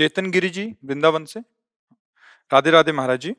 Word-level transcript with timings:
चेतन 0.00 0.30
गिरी 0.30 0.48
जी 0.50 0.64
वृंदावन 0.84 1.24
से। 1.24 1.40
राधे 2.50 2.70
राधे 2.70 2.92
महाराज 2.92 3.20
जी। 3.20 3.34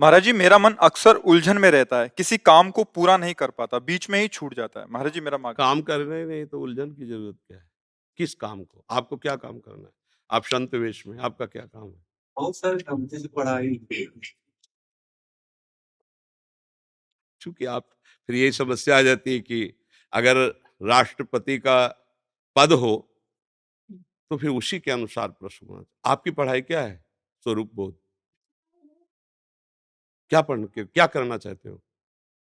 महाराज 0.00 0.22
जी 0.22 0.32
मेरा 0.32 0.58
मन 0.58 0.74
अक्सर 0.80 1.16
उलझन 1.16 1.58
में 1.58 1.70
रहता 1.70 2.00
है 2.00 2.08
किसी 2.08 2.38
काम 2.38 2.70
को 2.70 2.84
पूरा 2.84 3.16
नहीं 3.16 3.34
कर 3.34 3.50
पाता 3.50 3.78
बीच 3.78 4.08
में 4.10 4.20
ही 4.20 4.28
छूट 4.28 4.54
जाता 4.54 4.80
है। 4.80 4.86
महाराज 4.90 5.12
जी 5.12 5.20
मेरा 5.20 5.38
मार्ग। 5.38 5.56
काम 5.56 5.82
कर 5.82 5.98
रहे 5.98 6.24
नहीं 6.24 6.46
तो 6.46 6.60
उलझन 6.60 6.90
की 6.90 7.06
ज़रूरत 7.06 7.36
क्या 7.48 7.58
है? 7.58 7.68
किस 8.18 8.34
काम 8.34 8.64
को? 8.64 8.84
आपको 8.90 9.16
क्या 9.16 9.36
काम 9.36 9.58
करना 9.58 9.82
है? 9.82 9.92
आप 10.30 10.44
संत 10.44 10.74
वेश 10.74 11.06
में 11.06 11.18
आपका 11.18 11.46
क्या 11.46 11.62
काम 11.62 11.86
है? 11.86 12.04
बहुत 12.36 12.56
सारे 12.56 13.28
पढ़ाई। 13.28 13.80
चूँकि 17.40 17.64
आप 17.64 17.88
फिर 18.28 18.36
यही 18.36 18.52
समस्या 18.52 18.98
आ 18.98 19.02
जाती 19.02 19.32
है 19.34 19.40
कि 19.40 19.72
अगर 20.12 20.36
राष्ट्रपति 20.82 21.58
का 21.58 21.86
पद 22.56 22.72
हो 22.72 22.92
तो 24.32 24.36
फिर 24.36 24.50
उसी 24.50 24.78
के 24.80 24.90
अनुसार 24.90 25.28
प्रश्न 25.28 25.84
आपकी 26.04 26.30
पढ़ाई 26.30 26.60
क्या 26.60 26.82
है? 26.82 27.04
स्वरूप 27.44 27.70
बोध। 27.74 27.96
क्या 30.30 30.40
पढ़ 30.40 30.64
क्या 30.78 31.06
करना 31.06 31.38
चाहते 31.38 31.68
हो? 31.68 31.76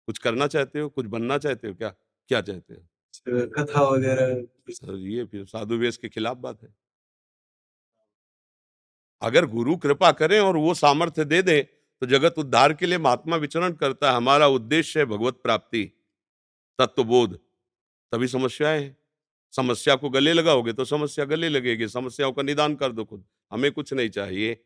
कुछ 0.08 0.18
करना 0.18 0.46
चाहते 0.46 0.80
हो? 0.80 0.88
कुछ 0.88 1.06
बनना 1.06 1.38
चाहते 1.38 1.68
हो 1.68 1.74
क्या? 1.74 1.88
क्या 2.30 2.40
चाहते 2.40 2.74
हो? 2.74 2.86
कथा 3.56 3.82
वगैरह 3.82 4.96
ये 5.08 5.24
फिर 5.24 5.44
साधु 5.46 5.76
वेश 5.76 5.96
के 5.96 6.08
खिलाफ 6.08 6.36
बात 6.36 6.62
है। 6.62 6.74
अगर 9.22 9.46
गुरु 9.46 9.76
कृपा 9.76 10.12
करें 10.12 10.40
और 10.40 10.56
वो 10.56 10.74
सामर्थ्य 10.74 11.24
दे 11.24 11.42
दे 11.42 11.62
तो 11.62 12.06
जगत 12.06 12.38
उद्धार 12.38 12.74
के 12.74 12.86
लिए 12.86 12.98
महात्मा 12.98 13.36
विचरण 13.36 13.72
करता 13.72 14.10
है। 14.10 14.16
हमारा 14.16 14.46
उद्देश्य 14.48 15.00
है 15.00 15.06
भगवत 15.06 15.40
प्राप्ति 15.42 15.84
तत्वबोध। 16.78 17.38
तभी 18.12 18.28
समस्याएँ 18.28 18.82
हैं। 18.82 18.96
समस्या 19.54 19.94
को 19.96 20.10
गले 20.10 20.32
लगाओगे 20.32 20.72
तो 20.72 20.84
समस्या 20.84 21.24
गले 21.24 21.48
लगेगी, 21.48 21.88
समस्याओं 21.88 22.32
का 22.32 22.42
निदान 22.42 22.74
कर 22.74 22.92
दो 22.92 23.04
खुद। 23.04 23.24
हमें 23.52 23.70
कुछ 23.72 23.92
नहीं 23.92 24.08
चाहिए। 24.08 24.62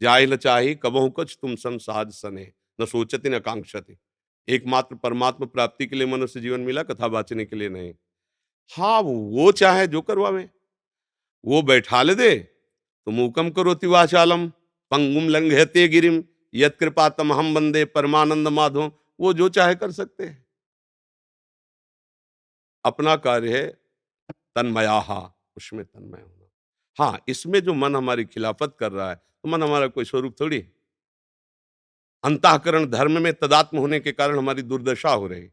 जाहिल 0.00 0.36
चाही, 0.36 0.74
कबहू 0.74 1.10
कुछ 1.10 1.38
तुम 1.42 1.54
संसाद 1.56 2.10
सने, 2.10 2.52
न 2.80 2.86
सोचते 2.86 3.28
न 3.28 3.38
कांक्षती। 3.38 3.96
एकमात्र 4.48 4.96
परमात्मा 4.96 5.46
प्राप्ति 5.46 5.86
के 5.86 5.96
लिए 5.96 6.06
मनुष्य 6.06 6.40
जीवन 6.40 6.60
मिला, 6.60 6.82
कथा 6.82 7.08
बाचने 7.08 7.44
के 7.44 7.56
लिए 7.56 7.68
नहीं। 7.68 7.94
हाँ 8.72 9.00
वो 9.00 9.52
चाहे 9.52 9.86
जो 9.86 10.00
करवावे। 10.00 10.48
वो 11.44 11.62
बैठा 11.62 12.02
ले 12.02 12.14
दे। 12.14 12.36
तो 13.06 13.10
मूकम 13.10 13.50
करो 13.50 13.74
तिवाचालम 13.74 14.46
पंगुम 14.92 15.28
लंघते 15.28 15.86
गिरिम। 15.88 16.22
यत 16.54 16.76
कृपा 16.80 17.08
तम 17.08 17.32
हम 17.32 17.54
बंदे 17.54 17.84
परमानंद 17.84 18.48
माधो 18.48 18.90
वो 19.20 19.32
जो 19.32 19.48
चाहे 19.48 19.74
कर 19.74 19.92
सकते 19.92 20.24
हैं। 20.24 20.44
अपना 22.84 23.16
कार्य 23.16 23.56
है 23.58 23.66
तन्मयाहा, 24.56 25.20
उसमें 25.56 25.84
तन्मय 25.84 26.20
होना। 26.20 26.48
हाँ 26.98 27.18
इसमें 27.28 27.60
जो 27.60 27.74
मन 27.74 27.96
हमारी 27.96 28.24
खिलाफत 28.26 28.76
कर 28.80 28.92
रहा 28.92 29.08
है 29.10 29.14
तो 29.14 29.48
मन 29.48 29.62
हमारा 29.62 29.86
कोई 29.88 30.04
स्वरूप 30.04 30.40
थोड़ी 30.40 30.56
है। 30.56 30.72
अंतःकरण 32.24 32.86
धर्म 32.86 33.20
में 33.22 33.32
तदात्म 33.34 33.78
होने 33.78 34.00
के 34.00 34.12
कारण 34.12 34.38
हमारी 34.38 34.62
दुर्दशा 34.64 35.10
हो 35.10 35.26
रही। 35.26 35.46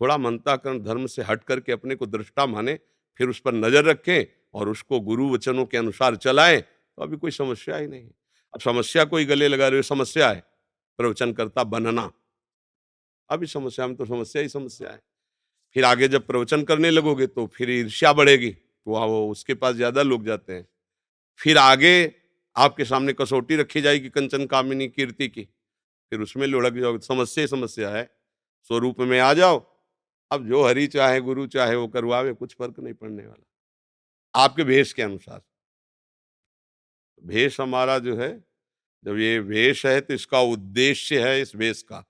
थोड़ा 0.00 0.14
हम 0.14 0.26
अंतःकरण 0.26 0.82
धर्म 0.82 1.06
से 1.06 1.22
हट 1.22 1.44
करके 1.44 1.72
अपने 1.72 1.94
को 1.94 2.06
दृष्टा 2.06 2.46
माने, 2.46 2.78
फिर 3.20 3.28
उस 3.28 3.40
पर 3.40 3.54
नज़र 3.54 3.84
रखें 3.84 4.24
और 4.54 4.68
उसको 4.68 5.00
गुरु 5.00 5.28
वचनों 5.30 5.64
के 5.66 5.76
अनुसार 5.76 6.16
चलाएँ 6.18 6.60
तो 6.60 7.02
अभी 7.02 7.16
कोई 7.16 7.30
समस्या 7.30 7.76
ही 7.76 7.86
नहीं 7.86 8.08
अब 8.54 8.60
समस्या 8.60 9.04
कोई 9.04 9.24
गले 9.24 9.48
लगा 9.48 9.68
रहे 9.68 9.78
हो, 9.78 9.82
समस्या 9.84 10.28
है। 10.28 10.42
प्रवचन 10.98 11.32
करता 11.32 11.64
बनना। 11.64 12.10
अभी 13.30 13.46
समस्या 13.46 13.86
में 13.86 13.96
तो 13.96 14.04
समस्या 14.06 14.42
ही 14.42 14.48
समस्या 14.48 14.90
है। 14.90 15.00
फिर 15.76 15.84
आगे 15.84 16.08
जब 16.08 16.26
प्रवचन 16.26 16.62
करने 16.62 16.90
लगोगे 16.90 17.26
तो 17.26 17.46
फिर 17.46 17.70
ईर्ष्या 17.70 18.12
बढ़ेगी। 18.12 18.54
वहाँ, 18.86 19.06
वो 19.06 19.30
उसके 19.30 19.54
पास 19.54 19.74
ज़्यादा 19.74 20.02
लोग 20.02 20.24
जाते 20.24 20.52
हैं। 20.52 20.66
फिर 21.40 21.58
आगे 21.58 22.14
आपके 22.56 22.84
सामने 22.84 23.12
कसौटी 23.12 23.56
रखी 23.56 23.80
जाएगी 23.80 24.08
कंचन 24.08 24.46
कामिनी 24.46 24.88
कीर्ति 24.88 25.28
की। 25.28 25.42
फिर 25.42 26.20
उसमें 26.20 26.46
लुढ़क 26.46 26.74
जाओगे। 26.74 26.98
समस्या 26.98 27.42
ही 27.42 27.48
समस्या 27.48 27.90
है। 27.90 28.04
स्वरूप 28.70 29.00
में 29.00 29.18
आ 29.20 29.32
जाओ। 29.34 29.64
अब 30.30 30.48
जो 30.48 30.64
हरि 30.64 30.86
चाहे, 30.86 31.20
गुरु 31.20 31.46
चाहे, 31.46 31.74
वो 31.76 31.88
करवावे, 31.88 32.32
कुछ 32.32 32.54
फ़र्क 32.54 32.80
नहीं 32.80 32.94
पड़ने 32.94 33.22
वाला। 33.22 34.42
आपके 34.42 34.64
भेष 34.64 34.92
के 34.92 35.02
अनुसार। 35.02 35.42
भेष 37.24 37.60
हमारा 37.60 37.98
जो 37.98 38.16
है, 38.16 38.32
जब 39.04 39.18
ये 39.18 39.38
वेश 39.38 39.86
है 39.86 40.00
तो 40.00 40.14
इसका 40.14 40.40
उद्देश्य 40.40 41.28
है 41.28 41.40
इस 41.40 41.54
वेश 41.56 41.82
का। 41.82 42.04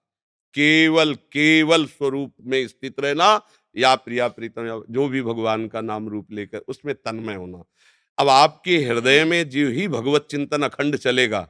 केवल 0.56 1.14
केवल 1.14 1.84
स्वरूप 1.86 2.32
में 2.44 2.66
स्थित 2.68 3.00
रहना 3.00 3.40
या 3.76 3.94
प्रिया 3.96 4.28
प्रीतम 4.28 4.66
या 4.66 4.80
जो 4.90 5.08
भी 5.08 5.22
भगवान 5.22 5.66
का 5.68 5.80
नाम 5.82 6.08
रूप 6.08 6.32
लेकर 6.32 6.58
उसमें 6.68 6.94
तन्मय 6.96 7.34
होना। 7.34 7.62
अब 8.18 8.28
आपके 8.28 8.78
हृदय 8.78 9.24
में 9.24 9.48
जो 9.50 9.68
ही 9.70 9.86
भगवत 9.88 10.26
चिंतन 10.30 10.62
अखंड 10.62 10.96
चलेगा 10.98 11.40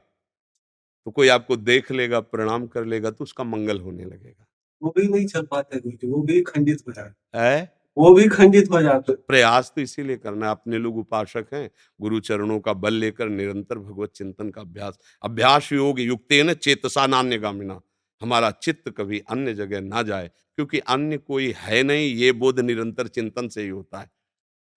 तो 1.06 1.10
कोई 1.10 1.28
आपको 1.28 1.56
देख 1.58 1.90
लेगा 1.92 2.20
प्रणाम 2.20 2.66
कर 2.66 2.84
लेगा 2.84 3.10
तो 3.10 3.24
उसका 3.24 3.44
मंगल 3.44 3.80
होने 3.80 4.04
लगेगा। 4.04 4.46
वो 4.82 4.92
भी 4.96 5.06
नहीं 5.08 5.26
चल 5.26 5.42
पाते 5.44 5.78
वो 6.06 6.22
भी 6.22 6.40
खंडित 6.42 6.82
हो 6.88 6.92
जाते 6.92 7.38
है। 7.38 7.74
वो 7.96 8.12
भी 8.14 8.26
खंडित 8.28 8.70
हो 8.70 8.80
जाते 8.82 9.14
प्रयास 9.28 9.72
तो 9.76 9.80
इसीलिए 9.80 10.16
करना 10.16 10.46
है 10.46 10.52
अपने 10.52 10.78
लोग 10.78 10.96
उपासक 10.98 11.46
हैं 11.52 11.68
गुरु 12.00 12.20
चरणों 12.20 12.58
का 12.60 12.72
बल 12.74 12.94
लेकर 12.94 13.28
निरंतर 13.28 13.78
भगवत 13.78 14.10
चिंतन 14.14 14.50
का 14.50 14.60
अभ्यास। 14.60 14.98
अभ्यास 15.22 15.72
योग 15.72 16.00
युक्ते 16.00 16.42
न 16.42 16.54
चेतसा 16.56 17.06
नान्य 17.06 17.38
गामिना 17.38 17.80
हमारा 18.22 18.50
चित्त 18.50 18.90
कभी 18.90 19.18
अन्य 19.18 19.54
जगह 19.54 19.80
ना 19.80 20.02
जाए, 20.02 20.30
क्योंकि 20.56 20.78
अन्य 20.78 21.18
कोई 21.18 21.54
है 21.56 21.82
नहीं, 21.82 22.14
ये 22.14 22.32
बोध 22.32 22.60
निरंतर 22.60 23.08
चिंतन 23.08 23.48
से 23.48 23.62
ही 23.62 23.68
होता 23.68 23.98
है। 23.98 24.10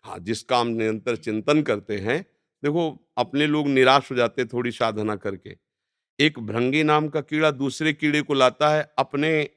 हाँ 0.03 0.19
जिसका 0.19 0.59
हम 0.59 0.67
निरंतर 0.67 1.15
चिंतन 1.15 1.61
करते 1.61 1.97
हैं, 1.97 2.21
देखो, 2.63 3.13
अपने 3.17 3.47
लोग 3.47 3.67
निराश 3.67 4.11
हो 4.11 4.15
जाते 4.15 4.45
थोड़ी 4.45 4.71
साधना 4.71 5.15
करके। 5.15 5.57
एक 6.19 6.39
भ्रंगी 6.39 6.83
नाम 6.83 7.07
का 7.07 7.21
कीड़ा 7.21 7.51
दूसरे 7.51 7.93
कीड़े 7.93 8.21
को 8.21 8.33
लाता 8.33 8.69
है, 8.69 8.93
अपने 8.97 9.49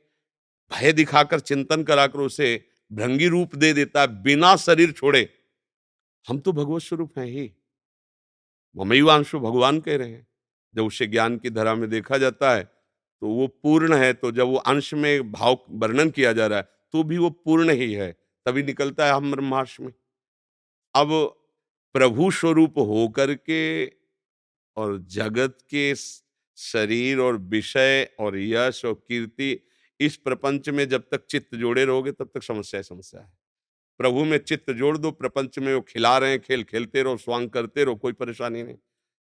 भय 0.73 0.93
दिखाकर 0.93 1.41
चिंतन 1.41 1.83
कराकर 1.83 2.19
उसे 2.19 2.65
भ्रंगी 2.93 3.27
रूप 3.27 3.55
दे 3.55 3.73
देता 3.73 4.01
है, 4.01 4.23
बिना 4.23 4.57
शरीर 4.57 4.93
छोड़े। 4.93 5.29
हम 6.29 6.39
तो 6.39 6.53
भगवत 6.53 6.83
स्वरूप 6.83 7.19
हैं 7.19 7.27
ही। 7.27 7.53
ममयुवांशु 8.77 9.41
भगवान 9.41 9.81
कह 9.81 9.97
रहे 9.97 10.11
हैं। 10.11 10.27
जब 10.75 10.85
उसे 10.85 11.07
ज्ञान 11.07 11.37
की 11.37 11.51
धरा 11.51 11.75
में 11.75 11.91
देखा 11.91 12.19
जाता 12.19 12.55
है 12.55 12.82
तो 13.23 13.29
वो 13.29 13.47
पूर्ण 13.47 13.95
है 13.95 14.13
तो 14.13 14.33
जब 14.33 14.47
वो 14.47 14.57
अंश 14.57 14.95
में 14.95 15.33
भाव 15.33 15.59
वर्णन 15.71 16.11
किया 16.11 16.33
जा 16.33 16.47
रहा 16.47 16.59
है 16.59 16.69
तो 16.93 17.03
भी 17.03 17.19
वो 17.19 17.31
पूर्ण 17.31 17.71
ही 17.71 17.93
है। 17.93 18.13
तभी 18.47 18.63
निकलता 18.63 19.07
है 19.07 19.13
हम 19.13 19.31
ब्रह्माश 19.31 19.81
में। 19.81 19.93
अब 20.95 21.09
प्रभु 21.93 22.31
स्वरूप 22.31 22.79
होकर 22.79 23.35
के 23.35 23.87
और 24.77 24.99
जगत 24.99 25.59
के 25.71 25.95
शरीर 26.57 27.19
और 27.19 27.37
विषय 27.37 28.09
और 28.21 28.39
यश 28.39 28.85
और 28.85 28.95
कीर्ति 28.95 29.59
इस 30.01 30.17
प्रपंच 30.17 30.69
में 30.69 30.89
जब 30.89 31.03
तक 31.11 31.27
चित्त 31.31 31.55
जोड़े 31.55 31.85
रहोगे, 31.85 32.13
तब 32.13 32.31
तक 32.35 32.43
समस्या 32.43 32.79
ही 32.79 32.85
समस्या 32.85 33.21
है। 33.21 33.33
प्रभु 33.99 34.25
में 34.25 34.39
चित्त 34.39 34.71
जोड़ 34.71 34.99
दो, 34.99 35.11
प्रपंच 35.11 35.59
में 35.59 35.75
वो 35.75 35.81
खिला 35.81 36.19
रहे 36.19 36.31
हैं, 36.31 36.41
खेल 36.41 36.65
खेलते 36.65 37.03
रहो, 37.03 37.17
स्वांग 37.17 37.51
करते 37.51 37.85
रहो, 37.85 37.97
कोई 37.97 38.13
परेशानी 38.13 38.63
नहीं। 38.63 38.77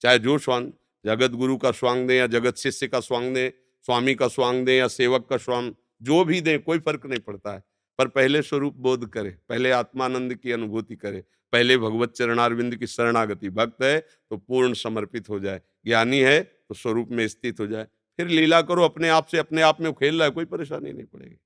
चाहे 0.00 0.18
जो 0.18 0.38
स्वांग, 0.38 0.72
जगत 1.06 1.30
गुरु 1.30 1.56
का 1.56 1.70
स्वांग 1.70 2.08
दें 2.08 2.16
या 2.16 2.26
जगत 2.26 2.56
शिष्य 2.56 2.88
का 2.88 3.00
स्वांग 3.00 3.34
दें 3.34 3.61
स्वामी 3.86 4.14
का 4.14 4.28
स्वांग 4.28 4.64
दें 4.66 4.76
या 4.78 4.88
सेवक 4.88 5.26
का 5.30 5.36
स्वांग, 5.36 5.74
जो 6.02 6.24
भी 6.24 6.40
दें, 6.40 6.62
कोई 6.62 6.78
फ़र्क 6.78 7.06
नहीं 7.06 7.20
पड़ता 7.20 7.52
है। 7.52 7.62
पर 7.98 8.08
पहले 8.08 8.42
स्वरूप 8.42 8.74
बोध 8.74 9.08
करे, 9.10 9.30
पहले 9.48 9.70
आत्मानंद 9.70 10.34
की 10.34 10.52
अनुभूति 10.52 10.96
करे, 10.96 11.24
पहले 11.52 11.76
भगवत 11.78 12.12
चरणारविंद 12.12 12.76
की 12.76 12.86
शरणागति, 12.86 13.50
भक्त 13.50 13.82
है 13.82 13.98
तो 14.30 14.36
पूर्ण 14.36 14.74
समर्पित 14.74 15.28
हो 15.28 15.40
जाए। 15.40 15.60
ज्ञानी 15.84 16.18
है 16.18 16.42
तो 16.42 16.74
स्वरूप 16.74 17.08
में 17.08 17.26
स्थित 17.28 17.60
हो 17.60 17.66
जाए। 17.66 17.84
फिर 18.16 18.28
लीला 18.28 18.62
करो, 18.62 18.84
अपने 18.84 19.08
आप 19.08 19.26
से 19.26 19.38
अपने 19.38 19.62
आप 19.62 19.80
में 19.80 19.92
खेल 19.92 20.18
रहा 20.18 20.24
है 20.24 20.30
कोई 20.30 20.44
परेशानी 20.44 20.92
नहीं 20.92 21.06
पड़ेगी। 21.06 21.36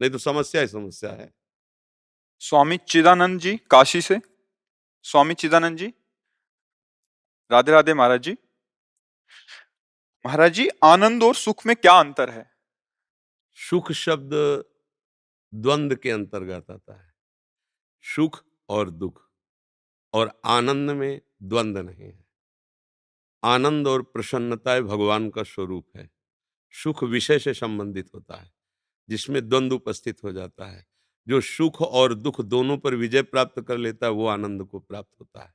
नहीं 0.00 0.10
तो 0.10 0.18
समस्या 0.18 0.60
ही 0.60 0.68
समस्या 0.68 1.10
है। 1.10 1.32
स्वामी 2.40 2.76
चिदानंद 2.76 3.40
जी, 3.40 3.56
काशी 3.70 4.00
से? 4.00 4.20
स्वामी 5.02 5.34
चिदानंद 5.34 5.78
जी? 5.78 5.92
राधे 7.50 7.72
राधे 7.72 7.94
महाराज 7.94 8.22
जी। 8.22 8.36
महाराज 10.26 10.52
जी, 10.52 10.68
आनंद 10.84 11.22
और 11.22 11.34
सुख 11.34 11.66
में 11.66 11.76
क्या 11.76 11.92
अंतर 11.92 12.30
है? 12.30 12.50
सुख 13.52 13.92
शब्द 13.92 14.30
द्वंद 15.54 15.94
के 15.94 16.10
अंतर्गत 16.10 16.70
आता 16.70 16.94
है। 16.94 17.14
सुख 18.02 18.44
और 18.68 18.90
दुख, 18.90 19.30
और 20.12 20.40
आनंद 20.44 20.90
में 20.90 21.20
द्वंद 21.42 21.78
नहीं 21.78 22.04
है। 22.04 22.26
आनंद 23.44 23.88
और 23.88 24.02
प्रसन्नता 24.02 24.80
भगवान 24.80 25.30
का 25.30 25.42
स्वरूप 25.42 25.88
है। 25.96 26.10
सुख 26.70 27.04
विषय 27.04 27.38
से 27.38 27.54
संबंधित 27.54 28.10
होता 28.14 28.36
है, 28.36 28.52
जिसमें 29.08 29.48
द्वंद्व 29.48 29.76
उपस्थित 29.76 30.24
हो 30.24 30.32
जाता 30.32 30.66
है। 30.66 30.86
जो 31.28 31.40
सुख 31.40 31.82
और 31.82 32.14
दुख 32.14 32.40
दोनों 32.40 32.78
पर 32.78 32.94
विजय 32.94 33.22
प्राप्त 33.22 33.60
कर 33.60 33.76
लेता 33.78 34.06
है, 34.06 34.12
वो 34.12 34.26
आनंद 34.26 34.64
को 34.64 34.78
प्राप्त 34.78 35.20
होता 35.20 35.42
है। 35.42 35.54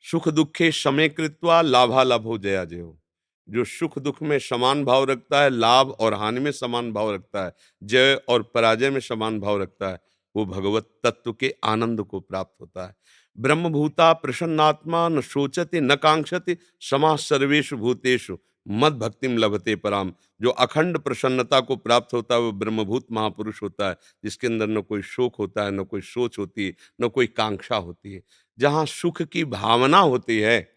सुख 0.00 0.28
दुखे 0.28 0.72
समय 0.72 1.08
कृत्वा 1.08 1.62
लाभा 1.62 2.02
लाभो 2.02 2.38
जया 2.38 2.64
जयो। 2.64 3.02
जो 3.48 3.64
सुख 3.64 3.98
दुख 3.98 4.22
में 4.22 4.38
समान 4.38 4.84
भाव 4.84 5.04
रखता 5.04 5.42
है, 5.42 5.50
लाभ 5.50 5.90
और 5.90 6.14
हानि 6.14 6.40
में 6.40 6.52
समान 6.52 6.92
भाव 6.92 7.14
रखता 7.14 7.44
है, 7.44 7.52
जय 7.82 8.20
और 8.28 8.42
पराजय 8.42 8.90
में 8.90 9.00
समान 9.00 9.40
भाव 9.40 9.62
रखता 9.62 9.88
है, 9.88 10.00
वो 10.36 10.46
भगवत 10.46 10.90
तत्व 11.04 11.32
के 11.32 11.54
आनंद 11.64 12.02
को 12.02 12.20
प्राप्त 12.20 12.60
होता 12.60 12.86
है। 12.86 12.96
ब्रह्मभूता 13.38 14.12
प्रसन्नात्मा 14.12 15.08
न 15.08 15.20
सोचते 15.20 15.80
न 15.80 15.94
कांक्षते, 15.94 16.58
समा 16.80 17.16
सर्वेशु 17.16 17.76
भूतेषु 17.76 18.38
मद 18.68 18.92
भक्तिम 18.92 19.38
लभते 19.38 19.76
पराम। 19.76 20.12
जो 20.40 20.50
अखंड 20.50 20.98
प्रसन्नता 20.98 21.60
को 21.60 21.76
प्राप्त 21.76 22.14
होता 22.14 22.34
है, 22.34 22.40
वो 22.40 22.52
ब्रह्मभूत 22.52 23.06
महापुरुष 23.12 23.62
होता 23.62 23.88
है, 23.88 23.96
जिसके 24.24 24.46
अंदर 24.46 24.66
न 24.66 24.80
कोई 24.80 25.02
शोक 25.02 25.36
होता 25.36 25.64
है, 25.64 25.70
न 25.70 25.84
कोई 25.84 26.00
सोच 26.00 26.38
होती 26.38 26.66
है, 26.66 26.74
न 27.00 27.08
कोई 27.08 27.26
कांक्षा 27.26 27.76
होती 27.76 28.12
है। 28.12 28.22
जहाँ 28.58 28.86
सुख 28.86 29.22
की 29.22 29.44
भावना 29.44 29.98
होती 29.98 30.38
है, 30.38 30.72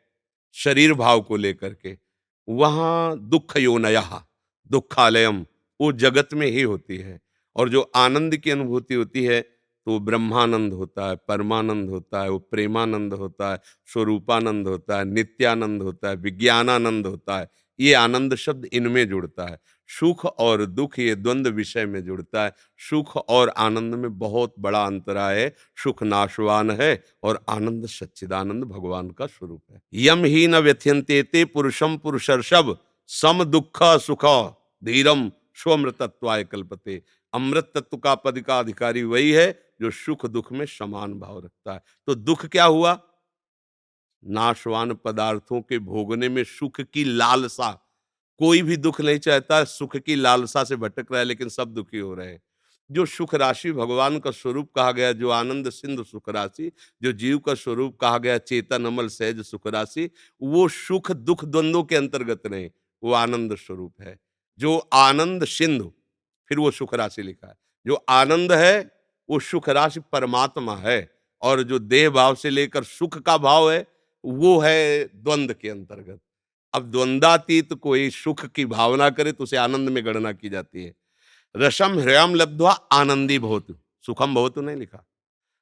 शरीर 0.53 0.93
भाव 0.93 1.21
को 1.21 1.35
लेकर 1.35 1.73
के 1.73 2.08
वहाँ 2.49 3.17
दुख 3.29 3.57
योनया 3.57 4.25
दुखालयम 4.71 5.45
वो 5.79 5.91
जगत 5.93 6.29
में 6.33 6.47
ही 6.47 6.61
होती 6.61 6.97
है। 6.97 7.19
और 7.55 7.69
जो 7.69 7.81
आनंद 7.95 8.37
की 8.37 8.51
अनुभूति 8.51 8.93
होती 8.93 9.23
है 9.23 9.41
तो 9.41 9.91
वो 9.91 9.99
ब्रह्मानंद 9.99 10.73
होता 10.73 11.09
है, 11.09 11.15
परमानंद 11.27 11.89
होता 11.89 12.21
है, 12.23 12.29
वो 12.29 12.39
प्रेमानंद 12.39 13.13
होता 13.13 13.51
है, 13.51 13.59
स्वरूपानंद 13.85 14.67
होता 14.67 14.97
है, 14.97 15.05
नित्यानंद 15.05 15.81
होता 15.81 16.09
है, 16.09 16.15
विज्ञानानंद 16.15 17.07
होता 17.07 17.39
है। 17.39 17.47
ये 17.79 17.93
आनंद 17.93 18.35
शब्द 18.35 18.65
इनमें 18.65 19.07
जुड़ता 19.07 19.45
है। 19.45 19.57
सुख 19.89 20.25
और 20.25 20.65
दुख 20.65 20.99
ये 20.99 21.15
द्वंद 21.15 21.47
विषय 21.47 21.85
में 21.85 22.03
जुड़ता 22.03 22.43
है। 22.43 22.53
सुख 22.77 23.15
और 23.17 23.49
आनंद 23.49 23.95
में 23.95 24.17
बहुत 24.19 24.53
बड़ा 24.59 24.83
अंतराय 24.85 25.39
है 25.41 25.55
सुख 25.83 26.03
नाशवान 26.03 26.71
है 26.71 27.03
और 27.23 27.43
आनंद 27.49 27.87
सच्चिदानंद 27.87 28.63
भगवान 28.63 29.09
का 29.09 29.25
स्वरूप 29.25 29.63
है। 29.71 29.81
यम 29.93 30.25
ही 30.25 30.47
न 30.47 30.55
व्यथ्यंते 30.55 31.45
पुरुषम 31.45 31.97
पुरुषर्षभ, 31.97 32.77
सम 33.07 33.43
दुख 33.43 33.83
सुख 33.83 34.25
धीरम 34.83 35.31
स्वमृतत्वाय 35.55 36.43
कल्पते। 36.43 37.01
अमृत 37.33 37.71
तत्व 37.75 37.97
का 37.97 38.15
पद 38.15 38.39
का 38.39 38.59
अधिकारी 38.59 39.03
वही 39.03 39.31
है 39.31 39.51
जो 39.81 39.91
सुख 39.91 40.25
दुख 40.25 40.51
में 40.51 40.65
समान 40.65 41.13
भाव 41.13 41.39
रखता 41.39 41.73
है। 41.73 41.83
तो 42.07 42.15
दुख 42.15 42.45
क्या 42.45 42.65
हुआ? 42.65 42.99
नाशवान 44.23 44.93
पदार्थों 44.95 45.61
के 45.61 45.79
भोगने 45.79 46.29
में 46.29 46.43
सुख 46.43 46.81
की 46.81 47.03
लालसा 47.03 47.69
कोई 48.39 48.61
भी 48.61 48.77
दुख 48.77 49.01
नहीं 49.01 49.19
चाहता, 49.19 49.63
सुख 49.63 49.97
की 49.97 50.15
लालसा 50.15 50.63
से 50.63 50.75
भटक 50.75 51.05
रहा 51.11 51.19
है, 51.19 51.25
लेकिन 51.25 51.49
सब 51.49 51.73
दुखी 51.73 51.97
हो 51.97 52.13
रहे 52.13 52.27
हैं। 52.27 52.41
जो 52.91 53.05
सुख 53.05 53.35
राशि 53.35 53.71
भगवान 53.71 54.19
का 54.19 54.31
स्वरूप 54.31 54.71
कहा 54.75 54.91
गया, 54.91 55.11
जो 55.11 55.29
आनंद 55.29 55.69
सिंधु 55.69 56.03
सुख 56.03 56.29
राशि, 56.29 56.71
जो 57.01 57.11
जीव 57.11 57.39
का 57.39 57.53
स्वरूप 57.53 57.97
कहा 57.97 58.17
गया, 58.17 58.37
चेतन 58.37 58.85
अमल 58.85 59.07
सहज 59.07 59.41
सुख 59.41 59.67
राशि, 59.67 60.09
वो 60.41 60.67
सुख 60.67 61.11
दुख 61.11 61.45
द्वंद्वों 61.45 61.83
के 61.83 61.95
अंतर्गत 61.95 62.41
नहीं, 62.47 62.69
वो 63.03 63.13
आनंद 63.13 63.55
स्वरूप 63.55 63.93
है। 64.01 64.19
जो 64.59 64.77
आनंद 64.77 65.45
सिंधु, 65.45 65.93
फिर 66.49 66.59
वो 66.59 66.71
सुख 66.71 66.93
राशि 66.93 67.21
लिखा 67.21 67.47
है। 67.47 67.55
जो 67.87 67.95
आनंद 67.95 68.51
है, 68.51 68.91
वो 69.29 69.39
सुख 69.39 69.69
राशि 69.69 69.99
परमात्मा 69.99 70.75
है, 70.75 71.11
और 71.41 71.63
जो 71.63 71.79
देह 71.79 72.09
भाव 72.09 72.35
से 72.35 72.49
लेकर 72.49 72.83
सुख 72.83 73.17
का 73.17 73.37
भाव 73.37 73.71
है, 73.71 73.87
वो 74.25 74.59
है 74.59 75.03
द्वंद्व 75.15 75.55
के 75.61 75.69
अंतर्गत। 75.69 76.21
अब 76.73 76.91
द्वंद्वातीत 76.91 77.73
कोई 77.73 78.09
सुख 78.09 78.45
की 78.45 78.65
भावना 78.65 79.09
करे 79.09 79.31
तो 79.31 79.43
उसे 79.43 79.57
आनंद 79.57 79.89
में 79.89 80.05
गणना 80.05 80.31
की 80.31 80.49
जाती 80.49 80.83
है। 80.83 80.93
रसम 81.55 81.99
हृयम 81.99 82.35
लब्ध्वा 82.35 82.71
आनंदी 82.71 83.39
बहुत 83.39 83.67
सुखम 84.05 84.35
बहुत 84.35 84.57
नहीं 84.57 84.75
लिखा। 84.75 85.05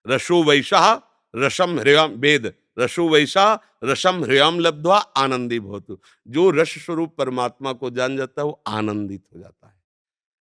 रसो 0.06 0.44
वैशा 0.44 0.82
रसम 1.34 1.80
हृयम 1.80 2.12
वेद। 2.18 2.54
रसो 2.80 3.08
वैशा 3.10 3.48
रसम 3.84 4.24
हृयम 4.24 4.60
लब्ध्वा 4.60 4.98
आनंदी 4.98 5.60
बहुत 5.60 6.00
जो 6.28 6.50
रस 6.52 6.76
स्वरूप 6.86 7.16
परमात्मा 7.18 7.74
को 7.74 7.90
जान 7.90 8.18
जाता 8.18 8.42
है, 8.42 8.46
वो 8.46 8.62
आनंदित 8.68 9.24
हो 9.36 9.40
जाता 9.40 9.68
है। 9.68 9.77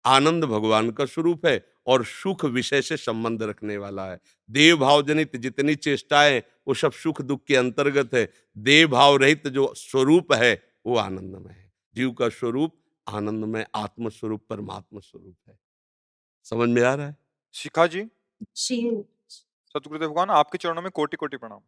आनंद 0.06 0.44
भगवान 0.46 0.92
का 0.92 1.06
स्वरूप 1.06 1.46
है 1.46 1.66
और 1.88 2.06
सुख 2.06 2.46
विषय 2.46 2.82
से 2.82 2.98
संबंध 2.98 3.44
रखने 3.44 3.78
वाला 3.78 4.06
है। 4.12 4.20
देव 4.50 4.78
भाव 4.78 5.02
जनित 5.02 5.36
जितनी 5.36 5.76
चेष्टाएँ 5.76 6.42
वो 6.68 6.74
सब 6.74 6.92
सुख 6.92 7.22
दुख 7.22 7.44
के 7.44 7.56
अंतर्गत 7.56 8.14
है। 8.14 8.34
देव 8.58 8.88
भाव 8.90 9.18
रहित 9.18 9.48
जो 9.48 9.74
स्वरूप 9.78 10.34
है 10.34 10.64
वो 10.86 10.98
आनंदमय 10.98 11.54
है। 11.54 11.72
जीव 11.96 12.12
का 12.12 12.30
स्वरूप 12.30 12.78
आनंदमय 13.10 13.68
आत्म 13.76 14.10
स्वरूप 14.10 14.46
परमात्मा 14.50 15.00
स्वरूप 15.00 15.36
है। 15.50 15.58
समझ 16.44 16.70
में 16.70 16.82
आ 16.82 16.94
रहा 16.96 17.08
है? 17.08 17.16
शिखा 17.54 17.88
जी? 17.88 18.10
सतगुरुदेव 19.76 20.10
भगवान 20.10 20.30
आपके 20.30 20.58
चरणों 20.58 20.82
में 20.82 20.92
कोटि 20.92 21.18
कोटि 21.18 21.38
प्रणाम। 21.38 21.60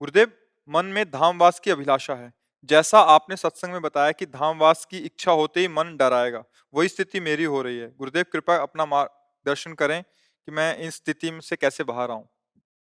गुरुदेव 0.00 0.32
मन 0.68 0.86
में 0.86 1.04
धामवास 1.10 1.60
की 1.60 1.70
अभिलाषा 1.70 2.14
है। 2.14 2.32
जैसा 2.64 2.98
आपने 3.00 3.36
सत्संग 3.36 3.72
में 3.72 3.82
बताया 3.82 4.12
कि 4.12 4.26
धामवास 4.26 4.84
की 4.90 4.98
इच्छा 4.98 5.32
होते 5.32 5.60
ही 5.60 5.68
मन 5.68 5.96
डराएगा, 5.96 6.42
वही 6.74 6.88
स्थिति 6.88 7.20
मेरी 7.20 7.44
हो 7.44 7.60
रही 7.62 7.76
है। 7.78 7.88
गुरुदेव 7.98 8.24
कृपया 8.32 8.56
अपना 8.58 9.04
दर्शन 9.46 9.72
करें 9.74 10.02
कि 10.02 10.52
मैं 10.52 10.76
इन 10.78 10.90
स्थिति 10.90 11.30
से 11.42 11.56
कैसे 11.56 11.84
बाहर 11.84 12.10
आऊँ। 12.10 12.26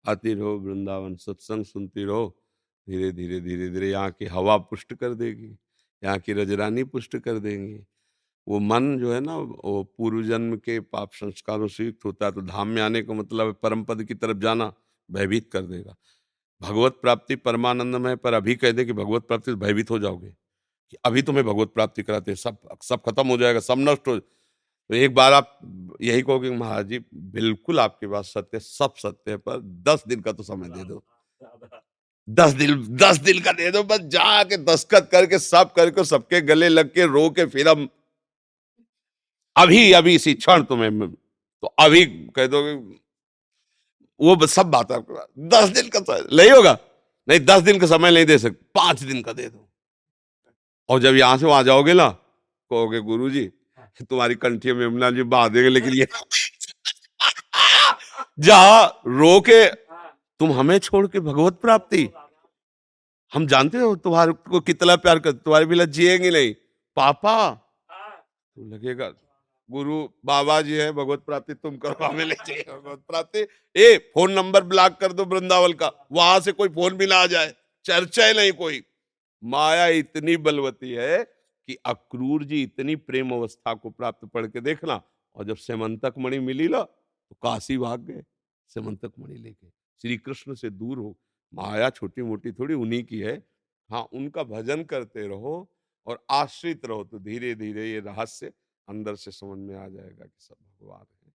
आती 0.05 0.33
रहो 0.33 0.57
वृंदावन, 0.59 1.15
सत्संग 1.17 1.65
सुनती 1.65 2.03
रहो, 2.05 2.27
धीरे 2.87 3.11
धीरे 3.11 3.39
धीरे 3.41 3.69
धीरे 3.69 3.89
यहाँ 3.89 4.11
की 4.11 4.25
हवा 4.27 4.57
पुष्ट 4.59 4.93
कर 4.95 5.13
देगी, 5.15 5.55
यहाँ 6.03 6.19
की 6.19 6.33
रजरानी 6.33 6.83
पुष्ट 6.85 7.17
कर 7.17 7.39
देंगे। 7.39 7.83
वो 8.47 8.59
मन 8.61 8.97
जो 8.99 9.13
है 9.13 9.19
ना, 9.21 9.37
वो 9.37 9.83
पूर्व 9.97 10.23
जन्म 10.23 10.55
के 10.57 10.79
पाप 10.81 11.11
संस्कारों 11.13 11.67
से 11.69 11.85
युक्त 11.85 12.05
होता 12.05 12.25
है 12.25 12.31
तो 12.33 12.41
धाम 12.43 12.67
में 12.69 12.81
आने 12.81 13.01
का 13.03 13.13
मतलब 13.15 13.55
परम 13.63 13.83
पद 13.85 14.03
की 14.03 14.13
तरफ़ 14.15 14.37
जाना, 14.39 14.73
भयभीत 15.09 15.49
कर 15.53 15.61
देगा। 15.63 15.95
भगवत 16.61 16.97
प्राप्ति 17.01 17.35
परमानंद 17.37 17.95
में 17.95 18.15
पर 18.17 18.33
अभी 18.33 18.55
कह 18.55 18.71
दे 18.71 18.85
कि 18.85 18.93
भगवत 18.93 19.27
प्राप्ति 19.27 19.53
भयभीत 19.55 19.89
हो 19.91 19.99
जाओगे, 19.99 20.29
कि 20.29 20.97
अभी 21.05 21.21
तुम्हें 21.21 21.45
भगवत 21.45 21.71
प्राप्ति 21.73 22.03
कराते 22.03 22.35
सब 22.37 22.57
सब 22.83 23.01
खत्म 23.01 23.27
हो 23.27 23.37
जाएगा, 23.37 23.59
सब 23.59 23.75
नष्ट 23.79 24.07
हो 24.07 24.17
तो 24.17 24.95
एक 24.95 25.13
बार 25.15 25.33
आप 25.33 25.59
यही 26.01 26.21
कहोगे 26.21 26.49
महाराज 26.51 26.87
जी, 26.87 26.99
बिल्कुल 27.13 27.79
आपकी 27.79 28.07
बात 28.07 28.25
सत्य 28.25 28.59
सब 28.59 28.93
सत्य 28.97 29.31
है, 29.31 29.37
पर 29.37 29.59
दस 29.59 30.03
दिन 30.07 30.21
का 30.21 30.31
तो 30.31 30.43
समय 30.43 30.69
दे 30.69 30.83
दो। 30.83 31.03
दस 32.27 32.51
दिन 32.53 32.85
दस 32.97 33.17
दिन 33.19 33.39
का 33.41 33.51
दे 33.51 33.69
दो, 33.71 33.83
बस 33.83 33.99
जाके 34.07 34.57
दस्खत 34.65 35.09
करके, 35.11 35.39
सब 35.39 35.73
करके, 35.73 36.03
सबके 36.05 36.41
गले 36.43 36.69
लग 36.69 36.93
के, 36.93 37.05
रो 37.05 37.29
के, 37.29 37.45
फिर 37.45 37.67
हम 37.69 37.87
अभी 39.55 39.91
अभी 39.93 40.15
इसी 40.15 40.33
क्षण 40.33 40.63
तुम्हें 40.63 41.09
तो 41.09 41.67
अभी 41.79 42.05
कह 42.35 42.47
दोगे 42.47 42.73
वो 44.19 44.47
सब 44.47 44.71
बात 44.71 44.91
आपके 44.91 45.47
दस 45.47 45.69
दिन 45.69 45.89
का 45.95 46.17
नहीं 46.33 46.51
होगा। 46.51 46.77
नहीं 47.27 47.39
दस 47.39 47.61
दिन 47.61 47.79
का 47.79 47.87
समय 47.87 48.11
नहीं 48.11 48.25
दे 48.25 48.37
सकते। 48.37 48.65
पाँच 48.75 49.03
दिन 49.03 49.21
का 49.21 49.33
दे 49.33 49.49
दो। 49.49 49.69
और 50.89 50.99
जब 50.99 51.15
यहाँ 51.15 51.37
से 51.37 51.45
वहाँ 51.45 51.63
जाओगे 51.63 51.93
ना 51.93 52.09
कहोगे 52.09 52.99
गुरु 52.99 53.29
जी 53.29 53.51
तुम्हारी 54.09 54.35
कंठी 54.35 54.73
में 54.73 54.85
यमुना 54.85 55.11
जी 55.11 55.23
बहा 55.23 55.47
देंगे 55.47 55.69
लेकिन 55.69 55.93
ये 55.93 56.07
जहा 58.39 59.03
रो 59.07 59.41
के 59.41 59.65
तुम 60.39 60.51
हमें 60.51 60.79
छोड़ 60.79 61.07
के 61.07 61.19
भगवत 61.19 61.53
प्राप्ति। 61.53 62.09
हम 63.33 63.47
जानते 63.47 63.77
हो 63.77 63.95
तुम्हारे 63.95 64.31
को 64.31 64.59
कितना 64.59 64.95
प्यार 64.95 65.19
कर 65.19 65.31
तुम्हारे 65.31 65.65
बिना 65.65 65.85
जिएँगे 65.85 66.29
नहीं। 66.29 66.53
पापा 66.95 67.51
तो 67.51 68.75
लगेगा 68.75 69.13
गुरु 69.69 70.07
बाबा 70.25 70.61
जी 70.61 70.73
है 70.73 70.91
भगवत 70.91 71.23
प्राप्ति 71.25 71.53
तुम 71.53 71.77
करो 71.77 72.05
हमें 72.05 72.25
ले 72.25 72.35
चाहिए 72.35 72.63
भगवत 72.69 72.99
प्राप्ति। 73.07 73.45
ए 73.75 73.97
फ़ोन 74.13 74.31
नंबर 74.31 74.63
ब्लॉक 74.63 74.97
कर 74.99 75.13
दो 75.13 75.25
वृंदावन 75.25 75.73
का 75.73 75.91
वहाँ 76.11 76.39
से 76.39 76.51
कोई 76.51 76.69
फ़ोन 76.69 76.93
भी 76.97 77.05
ना 77.05 77.15
आ 77.15 77.25
जाए 77.25 77.53
चर्चा 77.85 78.25
ही 78.25 78.33
नहीं 78.33 78.51
कोई। 78.51 78.81
माया 79.43 79.87
इतनी 79.95 80.37
बलवती 80.37 80.91
है 80.91 81.23
कि 81.23 81.75
अक्रूर 81.85 82.43
जी 82.43 82.61
इतनी 82.63 82.95
प्रेम 82.95 83.31
अवस्था 83.31 83.73
को 83.73 83.89
प्राप्त 83.89 84.25
पढ़ 84.25 84.47
के 84.47 84.61
देखना 84.61 85.01
और 85.35 85.45
जब 85.45 85.55
सेमंतक 85.55 86.13
मणि 86.17 86.39
मिली 86.39 86.67
ना 86.67 86.81
तो 86.81 87.35
काशी 87.43 87.77
भाग 87.77 88.05
गए 88.05 88.23
सेमंतक 88.71 89.11
मणि 89.19 89.35
लेके। 89.35 89.67
श्री 90.01 90.17
कृष्ण 90.17 90.53
से 90.53 90.69
दूर 90.69 90.97
हो 90.97 91.15
माया 91.53 91.89
छोटी 91.89 92.21
मोटी 92.21 92.51
थोड़ी 92.51 92.73
उन्हीं 92.73 93.03
की 93.03 93.19
है। 93.19 93.35
हाँ 93.89 94.01
उनका 94.13 94.43
भजन 94.43 94.83
करते 94.83 95.27
रहो 95.27 95.55
और 96.07 96.25
आश्रित 96.31 96.85
रहो 96.85 97.03
तो 97.03 97.19
धीरे 97.19 97.53
धीरे 97.55 97.91
ये 97.91 97.99
रहस्य 97.99 98.51
अंदर 98.87 99.15
से 99.15 99.31
समझ 99.31 99.57
में 99.59 99.75
आ 99.75 99.87
जाएगा 99.87 100.25
कि 100.25 100.39
सब 100.39 100.55
भगवान 100.55 101.05
है। 101.25 101.33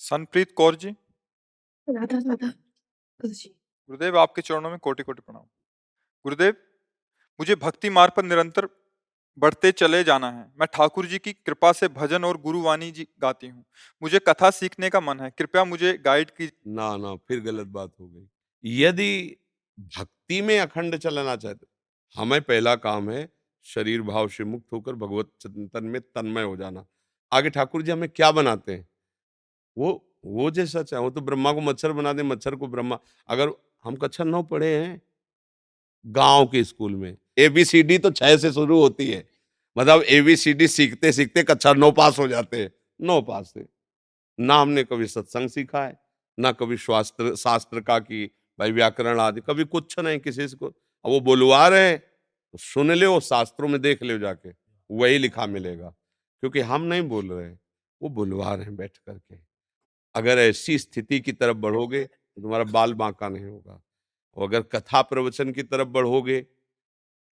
सनप्रीत 0.00 0.52
कौर 0.56 0.76
जी? 0.76 0.94
राधा 1.88 2.18
राधा 2.18 2.52
जी। 3.20 3.54
गुरुदेव 3.90 4.18
आपके 4.18 4.42
चरणों 4.42 4.70
में 4.70 4.78
कोटि 4.78 5.02
कोटि 5.02 5.22
प्रणाम। 5.22 5.42
गुरुदेव 6.24 6.54
मुझे 7.40 7.54
भक्ति 7.56 7.90
मार्ग 7.90 8.12
पर 8.16 8.24
निरंतर 8.24 8.68
बढ़ते 9.38 9.72
चले 9.72 10.04
जाना 10.04 10.30
है। 10.30 10.44
मैं 10.60 10.66
ठाकुर 10.74 11.06
जी 11.06 11.18
की 11.18 11.32
कृपा 11.32 11.72
से 11.72 11.88
भजन 11.88 12.24
और 12.24 12.38
गुरुवाणी 12.40 12.90
जी 12.92 13.06
गाती 13.20 13.48
हूँ। 13.48 13.64
मुझे 14.02 14.18
कथा 14.28 14.50
सीखने 14.50 14.90
का 14.90 15.00
मन 15.00 15.20
है। 15.20 15.30
कृपया 15.30 15.64
मुझे 15.64 15.92
गाइड 16.04 16.30
की 16.30 16.50
ना 16.68 16.96
ना 16.96 17.14
फिर 17.28 17.40
गलत 17.40 17.66
बात 17.68 17.92
हो 18.00 18.08
गई। 18.08 18.28
यदि 18.64 19.36
भक्ति 19.98 20.40
में 20.42 20.58
अखंड 20.60 20.96
चलना 20.96 21.36
चाहते 21.36 21.66
हमें 22.16 22.40
पहला 22.42 22.74
काम 22.76 23.10
है 23.10 23.28
शरीर 23.66 24.02
भाव 24.02 24.28
से 24.28 24.44
मुक्त 24.44 24.72
होकर 24.72 24.94
भगवत 24.94 25.30
चिंतन 25.40 25.84
में 25.84 26.00
तन्मय 26.00 26.42
हो 26.42 26.56
जाना। 26.56 26.84
आगे 27.32 27.50
ठाकुर 27.50 27.82
जी 27.82 27.90
हमें 27.92 28.08
क्या 28.08 28.30
बनाते 28.32 28.72
हैं? 28.72 28.88
वो 29.76 30.02
वो 30.26 30.50
जैसा 30.50 30.82
चाहे 30.82 31.02
वो 31.02 31.10
तो 31.10 31.20
ब्रह्मा 31.20 31.52
को 31.52 31.60
मच्छर 31.60 31.92
बना 31.92 32.12
दे, 32.12 32.22
मच्छर 32.22 32.54
को 32.54 32.66
ब्रह्मा। 32.66 32.98
अगर 33.28 33.50
हम 33.84 33.96
कक्षा 33.96 34.24
नौ 34.24 34.42
पढ़े 34.42 34.74
हैं, 34.76 35.00
गाँव 36.04 36.46
के 36.46 36.62
स्कूल 36.64 36.94
में 36.96 37.16
एबीसीडी 37.38 37.98
तो 37.98 38.10
छह 38.10 38.36
से 38.36 38.52
शुरू 38.52 38.80
होती 38.80 39.10
है। 39.10 39.24
मतलब 39.76 40.02
ए 40.02 40.20
बी 40.22 40.36
सी 40.36 40.52
डी 40.54 40.68
सीखते 40.68 41.12
सीखते 41.12 41.42
कक्षा 41.42 41.72
नौ 41.74 41.90
पास 41.92 42.18
हो 42.18 42.28
जाते 42.28 42.62
हैं। 42.62 42.72
नौ 43.00 43.20
पास 43.22 43.52
से 43.54 43.66
ना 44.38 44.60
हमने 44.60 44.84
कभी 44.84 45.06
सत्संग 45.06 45.48
सीखा 45.48 45.84
है, 45.84 45.98
ना 46.38 46.52
कभी 46.52 46.76
शास्त्र 46.76 47.34
शास्त्र 47.36 47.80
का 47.80 47.98
की 47.98 48.24
भाई 48.58 48.72
व्याकरण 48.72 49.20
आदि, 49.20 49.40
कभी 49.40 49.64
कुछ 49.64 49.98
नहीं, 49.98 50.18
किसी 50.18 50.46
को। 50.48 50.74
वो 51.04 51.20
बोलवा 51.20 51.66
रहे 51.68 51.88
हैं। 51.90 52.02
तो 52.56 52.60
सुन 52.60 52.90
ले 52.92 53.06
शास्त्रों 53.20 53.68
में 53.68 53.80
देख 53.80 54.02
ले 54.02 54.18
जाके, 54.18 54.50
वही 54.90 55.18
लिखा 55.18 55.46
मिलेगा। 55.46 55.88
क्योंकि 56.42 56.60
हम 56.60 56.82
नहीं 56.82 57.02
बोल 57.08 57.32
रहे, 57.32 57.50
वो 58.00 58.08
बुलवा 58.08 58.54
रहे 58.54 58.64
हैं 58.64 58.76
बैठ 58.76 58.96
करके 58.98 59.36
अगर 60.14 60.38
ऐसी 60.40 60.78
स्थिति 60.78 61.20
की 61.20 61.32
तरफ़ 61.32 61.56
बढ़ोगे 61.58 62.02
तो 62.04 62.42
तुम्हारा 62.42 62.64
बाल 62.66 62.94
बांका 62.94 63.28
नहीं 63.28 63.44
होगा। 63.44 63.80
और 64.36 64.48
अगर 64.48 64.62
कथा 64.74 65.02
प्रवचन 65.02 65.52
की 65.52 65.62
तरफ़ 65.64 65.88
बढ़ोगे, 65.88 66.44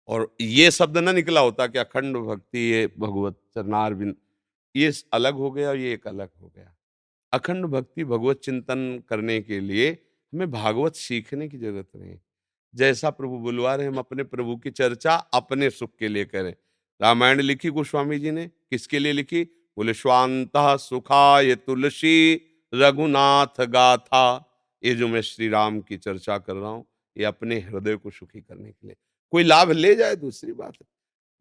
और 0.09 0.35
ये 0.41 0.71
शब्द 0.71 0.99
ना 0.99 1.13
निकला 1.13 1.41
होता 1.41 1.67
कि 1.67 1.79
अखंड 1.79 2.17
भक्ति, 2.19 2.59
ये 2.61 2.87
भगवत 2.99 3.39
चरणारविंद 3.55 4.17
ये 4.75 4.93
अलग 5.13 5.35
हो 5.35 5.51
गया 5.51 5.69
और 5.69 5.77
ये 5.77 5.93
एक 5.95 6.07
अलग 6.09 6.31
हो 6.43 6.53
गया। 6.57 6.75
अखंड 7.33 7.67
भक्ति, 7.67 8.05
भगवत 8.05 8.41
चिंतन 8.41 9.03
करने 9.09 9.41
के 9.43 9.61
लिए 9.61 9.91
हमें 9.91 10.51
भागवत 10.51 10.95
सीखने 10.97 11.49
की 11.49 11.59
ज़रूरत 11.59 11.89
नहीं। 11.97 12.19
जैसा 12.75 13.11
प्रभु 13.11 13.39
बुलवा 13.39 13.75
रहे 13.75 13.87
हम 13.87 13.97
अपने 13.97 14.23
प्रभु 14.23 14.57
की 14.57 14.71
चर्चा 14.71 15.15
अपने 15.15 15.71
सुख 15.71 15.91
के 15.99 16.09
लिए 16.09 16.25
करें। 16.25 16.55
रामायण 17.03 17.41
लिखी 17.41 17.69
गोस्वामी 17.69 18.19
जी 18.19 18.31
ने? 18.31 18.47
किसके 18.47 18.99
लिए 18.99 19.13
लिखी? 19.13 19.45
बोले, 19.45 19.95
स्वांत 19.95 20.51
सुखाय 20.57 21.55
तुलसी 21.55 22.41
रघुनाथ 22.75 23.61
गाथा। 23.61 24.51
ये 24.85 24.95
जो 24.95 25.09
मैं 25.09 25.21
श्री 25.21 25.49
राम 25.49 25.81
की 25.81 25.97
चर्चा 25.97 26.39
कर 26.39 26.55
रहा 26.55 26.71
हूँ, 26.71 26.87
ये 27.19 27.25
अपने 27.25 27.61
हृदय 27.61 27.97
को 27.97 28.11
सुखी 28.11 28.41
करने 28.41 28.71
के 28.71 28.87
लिए। 28.87 28.97
कोई 29.31 29.43
लाभ 29.43 29.71
ले 29.71 29.95
जाए, 29.95 30.17
दूसरी 30.17 30.53
बात 30.53 30.75
है। 30.75 30.87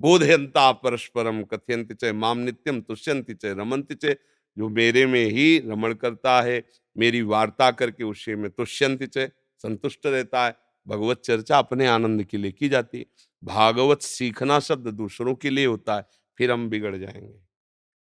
बोधयंता 0.02 0.72
परस्परम 0.72 1.44
कथयंत 1.44 1.94
चे 1.94 2.12
माम 2.12 2.38
नित्यम 2.38 2.82
तुष्यंति 2.82 3.34
चे 3.34 3.54
रमंति 3.54 3.96
चे। 3.96 4.18
जो 4.58 4.70
मेरे 4.70 5.06
में 5.06 5.26
ही 5.26 5.60
रमण 5.60 5.94
करता 5.94 6.42
है, 6.42 6.64
मेरी 6.98 7.22
वार्ता 7.22 7.72
करके 7.72 8.04
उससे 8.04 8.36
में 8.36 8.52
तुष्यंति 8.52 9.08
चे, 9.08 9.28
संतुष्ट 9.58 10.06
रहता 10.06 10.46
है। 10.46 10.63
भगवत 10.88 11.22
चर्चा 11.22 11.58
अपने 11.58 11.88
आनंद 11.88 12.24
के 12.24 12.38
लिए 12.38 12.52
की 12.52 12.70
जाती 12.70 13.00
है। 13.00 13.06
भागवत 13.44 14.02
सीखना 14.02 14.60
शब्द 14.60 14.88
दूसरों 14.88 15.36
के 15.36 15.50
लिए 15.50 15.66
होता 15.66 15.96
है, 15.96 16.06
फिर 16.38 16.52
हम 16.52 16.70
बिगड़ 16.70 16.96
जाएँगे। 16.96 17.40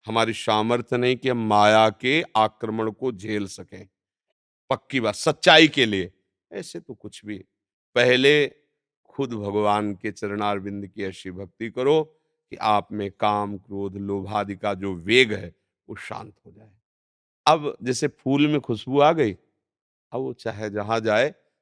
हमारी 0.07 0.33
सामर्थ्य 0.33 0.97
नहीं 0.97 1.17
कि 1.17 1.29
हम 1.29 1.49
माया 1.49 1.91
के 1.91 2.25
आक्रमण 2.37 2.91
को 2.91 3.13
झेल 3.13 3.47
सकें। 3.47 3.89
पक्की 4.71 5.01
बात, 5.01 5.15
सच्चाई 5.15 5.69
के 5.69 5.87
लिए, 5.87 6.13
ऐसे 6.53 6.81
तो 6.81 6.95
कुछ 6.95 7.25
भी। 7.25 7.39
पहले 7.95 8.53
खुद 9.05 9.33
भगवान 9.33 9.95
के 9.95 10.13
चरणारविंद 10.13 10.87
की 10.87 11.03
ऐसी 11.03 11.31
भक्ति 11.31 11.71
करो 11.71 12.05
कि 12.51 12.57
आप 12.57 12.89
में 12.93 13.11
काम, 13.11 13.59
क्रोध, 13.59 13.97
लोभादि 13.97 14.57
का 14.57 14.75
जो 14.75 14.95
वेग 14.95 15.33
है, 15.33 15.55
वो 15.89 15.97
शांत 15.97 16.35
हो 16.47 16.53
जाए। 16.53 16.73
अब 17.47 17.77
जैसे 17.83 18.09
फूल 18.09 18.49
में 18.49 18.61
खुशबू 18.61 19.01
आ 19.01 19.13
गई, 19.13 19.33
अब 20.13 20.21
वो 20.21 20.33
चाहे 20.33 20.71
जहाँ 20.71 21.01
जाए 21.01 21.35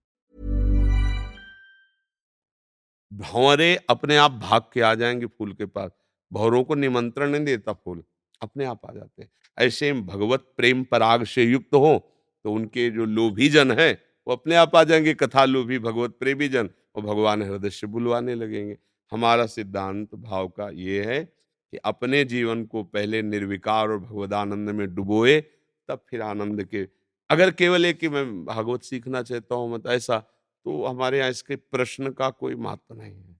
भंवरे 3.12 3.76
अपने 3.90 4.16
आप 4.16 4.30
भाग 4.30 4.62
के 4.74 4.80
आ 4.80 4.94
जाएँगे 4.94 5.26
फूल 5.26 5.52
के 5.52 5.66
पास 5.66 5.90
भौरों 6.32 6.64
को 6.64 6.74
निमंत्रण 6.74 7.30
नहीं 7.30 7.44
देता 7.44 7.72
फूल 7.72 8.04
अपने 8.42 8.64
आप 8.64 8.80
आ 8.86 8.92
जाते 8.92 9.22
हैं 9.22 9.30
ऐसे 9.58 9.92
भगवत 9.92 10.40
प्रेम 10.56 10.84
पराग 10.84 11.24
से 11.24 11.44
युक्त 11.44 11.74
हो 11.74 12.10
तो 12.44 12.52
उनके 12.52 12.90
जो 12.90 13.04
लोभी 13.04 13.48
जन 13.48 13.72
है, 13.72 14.02
वो 14.28 14.34
अपने 14.34 14.54
आप 14.54 14.76
आ 14.76 14.84
जाएँगे 14.84 15.14
कथा 15.14 15.44
लोभी 15.44 15.78
भगवत 15.78 16.16
प्रेमी 16.20 16.48
जन, 16.48 16.70
और 16.94 17.02
भगवान 17.02 17.42
हृदय 17.42 17.70
से 17.70 17.86
बुलवाने 17.86 18.34
लगेंगे 18.34 18.78
हमारा 19.12 19.46
सिद्धांत 19.46 20.14
भाव 20.14 20.48
का 20.48 20.70
ये 20.70 21.04
है 21.04 21.43
कि 21.74 21.78
अपने 21.84 22.24
जीवन 22.24 22.64
को 22.64 22.82
पहले 22.84 23.20
निर्विकार 23.24 23.88
और 23.88 23.98
भगवदानंद 24.00 24.70
में 24.70 24.94
डुबोए, 24.94 25.40
तब 25.88 26.04
फिर 26.10 26.20
आनंद 26.22 26.62
के। 26.64 26.86
अगर 27.30 27.50
केवल 27.52 27.86
एक 27.86 27.98
कि 27.98 28.08
मैं 28.08 28.44
भागवत 28.44 28.82
सीखना 28.84 29.22
चाहता 29.22 29.54
हूँ, 29.54 29.72
मत 29.72 29.86
ऐसा 29.86 30.18
तो 30.66 30.84
हमारे 30.84 31.18
यहाँ 31.18 31.30
इसके 31.30 31.56
प्रश्न 31.56 32.10
का 32.12 32.28
कोई 32.32 32.54
महत्व 32.56 32.94
नहीं 32.94 33.14
है, 33.14 33.36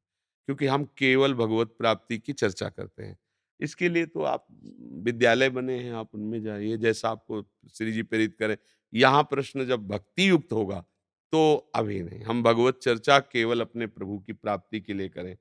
क्योंकि 0.48 0.66
हम 0.66 0.84
केवल 0.98 1.34
भगवत 1.34 1.74
प्राप्ति 1.78 2.18
की 2.18 2.32
चर्चा 2.34 2.68
करते 2.68 3.02
हैं। 3.02 3.16
इसके 3.60 3.88
लिए 3.88 4.06
तो 4.06 4.22
आप 4.24 4.46
विद्यालय 5.04 5.50
बने 5.50 5.78
हैं, 5.78 5.92
आप 5.94 6.14
उनमें 6.14 6.42
जाइए, 6.42 6.76
जैसा 6.78 7.10
आपको 7.10 7.42
श्री 7.74 7.92
जी 7.92 8.02
प्रेरित 8.04 8.36
करें। 8.38 8.56
यहाँ 8.92 9.22
प्रश्न 9.30 9.66
जब 9.66 9.88
भक्ति 9.88 10.28
युक्त 10.28 10.52
होगा 10.52 10.84
तो 11.32 11.72
अभी 11.74 12.02
नहीं। 12.02 12.22
हम 12.22 12.42
भगवत 12.42 12.78
चर्चा 12.82 13.18
केवल 13.20 13.60
अपने 13.60 13.86
प्रभु 13.88 14.18
की 14.18 14.32
प्राप्ति 14.34 14.80
के 14.80 14.94
लिए 14.94 15.08
करें। 15.10 15.36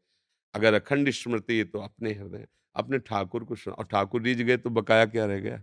अगर 0.54 0.74
अखंड 0.74 1.10
स्मृति 1.12 1.64
तो 1.64 1.80
अपने 1.82 2.14
हृदय। 2.14 2.48
अपने 2.76 3.00
ठाकुर 3.00 3.44
को 3.44 3.56
सुना, 3.56 3.76
और 3.76 3.86
ठाकुर 3.86 4.24
जी 4.24 4.44
गए 4.44 4.58
तो 4.58 4.70
बकाया 4.70 5.06
क्या 5.06 5.26
रह 5.26 5.40
गया? 5.40 5.62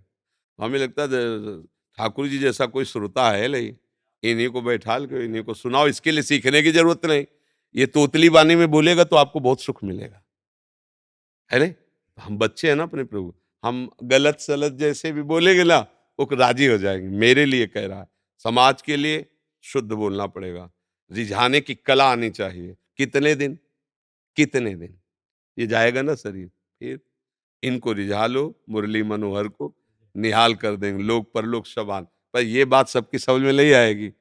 हमें 0.58 0.78
लगता 0.78 1.02
है 1.02 1.62
ठाकुर 1.98 2.28
जी 2.28 2.38
जैसा 2.38 2.66
कोई 2.66 2.84
श्रोता 2.84 3.30
है 3.30 3.48
नहीं, 3.48 3.74
इन्हीं 4.22 4.48
को 4.48 4.62
बैठा 4.62 4.98
के, 5.00 5.24
इन्हीं 5.24 5.42
को 5.44 5.54
सुनाओ, 5.54 5.88
इसके 5.88 6.10
लिए 6.10 6.22
सीखने 6.22 6.62
की 6.62 6.72
ज़रूरत 6.72 7.06
नहीं। 7.06 7.24
ये 7.74 7.86
तोतली 7.86 8.30
बानी 8.30 8.54
में 8.56 8.70
बोलेगा 8.70 9.04
तो 9.04 9.16
आपको 9.16 9.40
बहुत 9.40 9.60
सुख 9.60 9.82
मिलेगा। 9.84 10.22
है 11.50 11.58
नहीं? 11.58 11.74
हम 12.18 12.38
बच्चे 12.38 12.68
हैं 12.68 12.76
ना 12.76 12.82
अपने 12.82 13.04
प्रभु, 13.04 13.34
हम 13.64 13.88
गलत 14.04 14.38
सलत 14.40 14.72
जैसे 14.72 15.12
भी 15.12 15.22
बोलेंगे 15.24 15.64
ना, 15.64 15.78
वो 16.18 16.28
राज़ी 16.32 16.66
हो 16.66 16.78
जाएँगे। 16.78 17.08
मेरे 17.18 17.44
लिए 17.44 17.66
कह 17.66 17.86
रहा 17.86 18.00
है, 18.00 18.06
समाज 18.44 18.82
के 18.82 18.96
लिए 18.96 19.26
शुद्ध 19.64 19.92
बोलना 19.92 20.26
पड़ेगा। 20.26 20.70
रिझाने 21.10 21.60
की 21.60 21.74
कला 21.76 22.10
आनी 22.12 22.30
चाहिए। 22.30 22.76
कितने 22.96 23.34
दिन? 23.34 23.58
कितने 24.36 24.74
दिन? 24.74 24.98
ये 25.58 25.66
जाएगा 25.66 26.02
ना 26.02 26.14
शरीर। 26.14 26.50
फिर 26.80 27.00
इनको 27.62 27.92
रिझा 27.92 28.26
लो 28.26 28.42
मुरली 28.70 29.02
मनोहर 29.04 29.48
को 29.48 29.74
निहाल 30.14 30.54
कर 30.56 30.76
देंगे। 30.76 31.02
लोग 31.02 31.32
परलोक 31.34 31.66
सबान 31.66 32.06
पर 32.34 32.42
ये 32.42 32.64
बात 32.66 32.88
सबकी 32.88 33.18
समझ 33.18 33.42
में 33.42 33.52
नहीं 33.52 33.72
आएगी। 33.74 34.12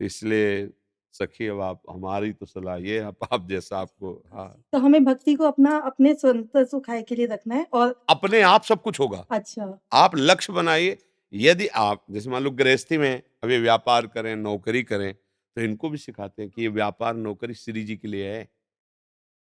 इसलिए 0.00 0.68
सखी 1.14 1.46
अब 1.46 1.60
आप 1.60 1.80
हमारी 1.90 2.32
तो 2.32 2.46
सलाह 2.46 2.76
ये 2.78 3.00
है 3.00 3.06
आप 3.06 3.46
जैसा 3.48 3.78
आपको 3.78 4.12
हाँ। 4.34 4.64
तो 4.72 4.78
हमें 4.78 5.04
भक्ति 5.04 5.34
को 5.34 5.44
अपना 5.44 5.76
अपने 5.86 6.14
स्वंत 6.14 6.56
सुखाय 6.68 7.02
के 7.02 7.14
लिए 7.14 7.26
रखना 7.26 7.54
है 7.54 7.66
और 7.72 7.94
अपने 8.10 8.40
आप 8.42 8.62
सब 8.64 8.82
कुछ 8.82 9.00
होगा। 9.00 9.24
अच्छा। 9.30 9.78
आप 9.92 10.16
लक्ष्य 10.16 10.52
बनाइए 10.52 10.96
यदि 11.32 11.66
आप 11.66 12.04
जैसे 12.10 12.30
मान 12.30 12.42
लो 12.42 12.50
गृहस्थी 12.52 12.98
में 12.98 13.22
अभी 13.44 13.58
व्यापार 13.58 14.06
करें 14.06 14.34
नौकरी 14.36 14.82
करें 14.82 15.12
तो 15.12 15.62
इनको 15.62 15.90
भी 15.90 15.98
सिखाते 15.98 16.42
हैं 16.42 16.50
कि 16.50 16.62
ये 16.62 16.68
व्यापार 16.70 17.14
नौकरी 17.16 17.54
श्री 17.54 17.82
जी 17.84 17.96
के 17.96 18.08
लिए 18.08 18.28
है। 18.28 18.48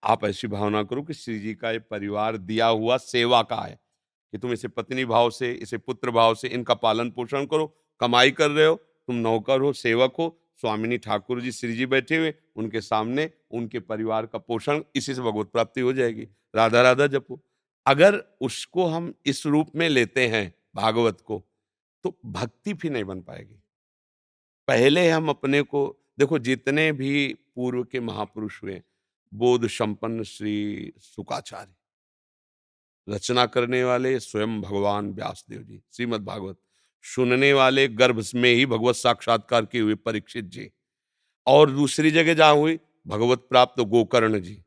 आप 0.04 0.24
ऐसी 0.26 0.48
भावना 0.48 0.84
करो 0.84 1.02
कि 1.04 1.14
श्री 1.14 1.40
जी 1.40 1.54
का 1.54 1.72
ये 1.72 1.80
परिवार 1.80 2.38
दिया 2.38 2.68
हुआ 2.68 2.98
सेवा 2.98 3.42
का 3.42 3.56
है, 3.56 3.80
कि 4.34 4.38
तुम 4.38 4.52
इसे 4.54 4.68
पत्नी 4.68 5.06
भाव 5.06 5.30
से, 5.30 5.52
इसे 5.52 5.78
पुत्र 5.78 6.12
भाव 6.12 6.36
से, 6.36 6.48
इनका 6.48 6.74
पालन 6.74 7.10
पोषण 7.12 7.46
करो, 7.46 7.68
कमाई 8.00 8.32
कर 8.32 8.52
रहे 8.52 8.66
हो, 8.66 8.76
तुम 8.76 9.16
नौकर 9.16 9.62
हो, 9.62 9.74
सेवक 9.74 10.14
हो, 10.20 10.38
स्वामिनी 10.62 10.98
ठाकुर 10.98 11.42
जी, 11.42 11.52
श्री 11.52 11.74
जी 11.74 11.86
बैठे 11.86 12.18
हुए, 12.18 12.34
उनके 12.56 12.82
सामने 12.82 13.30
उनके 13.52 13.80
परिवार 13.80 14.26
का 14.26 14.40
पोषण, 14.40 14.82
इसी 14.96 15.14
से 15.14 15.22
भगवत 15.22 15.48
प्राप्ति 15.48 15.82
हो 15.82 15.94
जाएगी। 15.94 16.28
राधा 16.56 16.82
राधा 16.82 17.08
जपो। 17.08 17.40
अगर 17.86 18.24
उसको 18.42 18.86
हम 18.86 19.14
इस 19.26 19.46
रूप 19.46 19.76
में 19.76 19.88
लेते 19.90 20.28
हैं 20.28 20.54
भागवत 20.76 21.22
को 21.22 21.44
तो 22.04 22.18
भक्ति 22.26 22.74
भी 22.74 22.90
नहीं 22.90 23.04
बन 23.04 23.22
पाएगी। 23.22 23.56
पहले 24.68 25.10
हम 25.10 25.30
अपने 25.30 25.62
को, 25.62 26.12
देखो 26.20 26.40
जितने 26.40 26.92
भी 26.92 27.34
पूर्व 27.56 27.84
के 27.84 28.00
महापुरुष 28.00 28.62
हुए 28.64 28.82
बोध 29.34 29.68
संपन्न 29.68 30.24
श्री 30.24 30.94
सुकाचार्य 31.00 31.74
रचना 33.14 33.46
करने 33.46 33.84
वाले 33.84 34.20
स्वयं 34.20 34.62
भगवान 34.62 35.12
व्यासदेव 35.12 35.62
जी 35.62 35.82
श्रीमद 35.94 36.26
भागवत 36.26 36.58
सुनने 37.04 37.54
वाले 37.54 37.88
गर्भ 37.88 38.26
में 38.36 38.54
ही 38.54 38.66
भगवत 38.66 38.96
साक्षात्कार 38.96 39.66
किए 39.66 39.82
हुए 39.82 39.96
परीक्षित 39.96 40.46
जी। 40.46 40.72
और 41.48 41.72
दूसरी 41.72 42.12
जगह 42.12 42.34
जहाँ 42.34 42.56
हुई, 42.56 42.80
भगवत 43.08 43.40
प्राप्त 43.40 43.82
गोकर्ण 43.82 44.40
जी। 44.40 44.64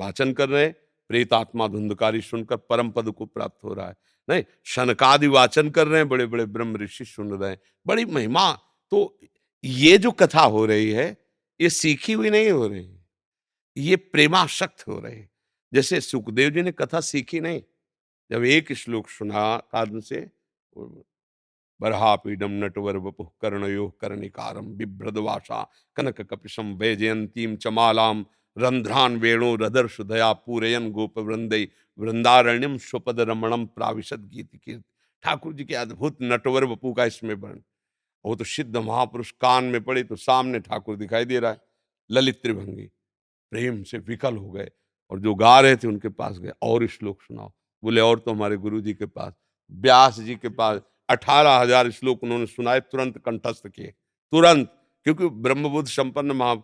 वाचन 0.00 0.32
कर 0.32 0.48
रहे 0.48 0.68
प्रेत 1.08 1.32
आत्मा 1.32 1.68
धुंधकारी 1.68 2.20
सुनकर 2.20 2.56
परम 2.56 2.90
पद 2.90 3.10
को 3.10 3.26
प्राप्त 3.26 3.64
हो 3.64 3.74
रहा 3.74 3.88
है। 3.88 3.96
नहीं, 4.28 4.44
शनकादि 4.64 5.26
वाचन 5.26 5.70
कर 5.70 5.86
रहे 5.86 6.00
हैं 6.00 6.08
बड़े 6.08 6.26
बड़े 6.26 6.46
ब्रह्म 6.46 6.76
ऋषि 6.76 7.04
सुन 7.04 7.30
रहे 7.30 7.50
हैं। 7.50 7.60
बड़ी 7.86 8.04
महिमा। 8.04 8.52
तो 8.90 9.20
ये 9.64 9.98
जो 9.98 10.10
कथा 10.10 10.40
हो 10.40 10.66
रही 10.66 10.90
है, 10.90 11.16
ये 11.60 11.70
सीखी 11.70 12.12
हुई 12.12 12.30
नहीं 12.30 12.50
हो 12.50 12.66
रही? 12.66 12.99
ये 13.76 13.96
प्रेमाशक्त 13.96 14.86
हो 14.88 14.98
रहे 15.00 15.24
जैसे 15.72 16.00
सुखदेव 16.00 16.50
जी 16.50 16.62
ने 16.62 16.72
कथा 16.72 17.00
सीखी 17.00 17.40
नहीं। 17.40 17.62
जब 18.30 18.44
एक 18.44 18.72
श्लोक 18.72 19.08
सुना 19.08 19.56
कारण 19.72 20.00
से 20.00 20.20
बरहापीडम 21.80 22.50
नटवर 22.64 22.96
वपु 22.96 23.24
कर्णयो 23.40 23.88
कर्णिकारम 24.00 24.66
बिभ्रदवासा 24.76 25.62
कनक 25.96 26.20
कपिशम 26.20 26.74
वैजयंतीम 26.74 27.56
चमालाम 27.56 28.24
रंध्रान 28.56 29.16
वेणु 29.16 29.54
रदर 29.56 29.88
दया 30.00 30.32
पूरयन 30.32 30.90
गोप 30.92 31.18
वृंदय 31.18 31.68
वृंदारण्यम 31.98 32.76
स्वपद 32.78 33.20
रमणम 33.20 33.66
प्राविशद 33.66 34.28
गीत 34.28 34.56
कीर्त 34.56 34.84
ठाकुर 35.22 35.52
जी 35.52 35.64
के 35.64 35.74
अद्भुत 35.74 36.18
नटवर 36.22 36.64
वपु 36.64 36.92
का 36.92 37.04
इसमें 37.04 37.34
वर्ण 37.34 37.60
वो 38.24 38.34
तो 38.36 38.44
सिद्ध 38.44 38.76
महापुरुष 38.76 39.30
कान 39.30 39.64
में 39.64 39.82
पड़े 39.84 40.02
तो 40.02 40.16
सामने 40.16 40.60
ठाकुर 40.60 40.96
दिखाई 40.96 41.24
दे 41.24 41.38
रहा 41.38 41.50
है। 41.50 41.60
ललित 42.10 42.42
त्रिभंगी। 42.42 42.88
प्रेम 43.52 43.82
से 43.82 43.98
विकल 43.98 44.36
हो 44.36 44.50
गए 44.50 44.70
और 45.10 45.20
जो 45.20 45.34
गा 45.34 45.58
रहे 45.60 45.76
थे 45.76 45.88
उनके 45.88 46.08
पास 46.08 46.38
गए। 46.38 46.52
और 46.62 46.86
श्लोक 46.86 47.22
सुनाओ। 47.22 47.52
बोले, 47.82 48.00
और 48.00 48.18
तो 48.18 48.30
हमारे 48.30 48.56
गुरु 48.56 48.80
जी 48.80 48.94
के 48.94 49.06
पास, 49.06 49.32
व्यास 49.72 50.18
जी 50.20 50.34
के 50.34 50.48
पास 50.48 50.80
अठारह 51.08 51.56
हज़ार 51.56 51.90
श्लोक 51.90 52.22
उन्होंने 52.22 52.46
सुनाए, 52.46 52.80
तुरंत 52.80 53.18
कंठस्थ 53.18 53.68
किए। 53.68 53.92
तुरंत, 54.32 54.72
क्योंकि 55.06 55.28
ब्रह्मबुद्ध 55.28 55.88
संपन्न 55.88 56.32
महा 56.32 56.54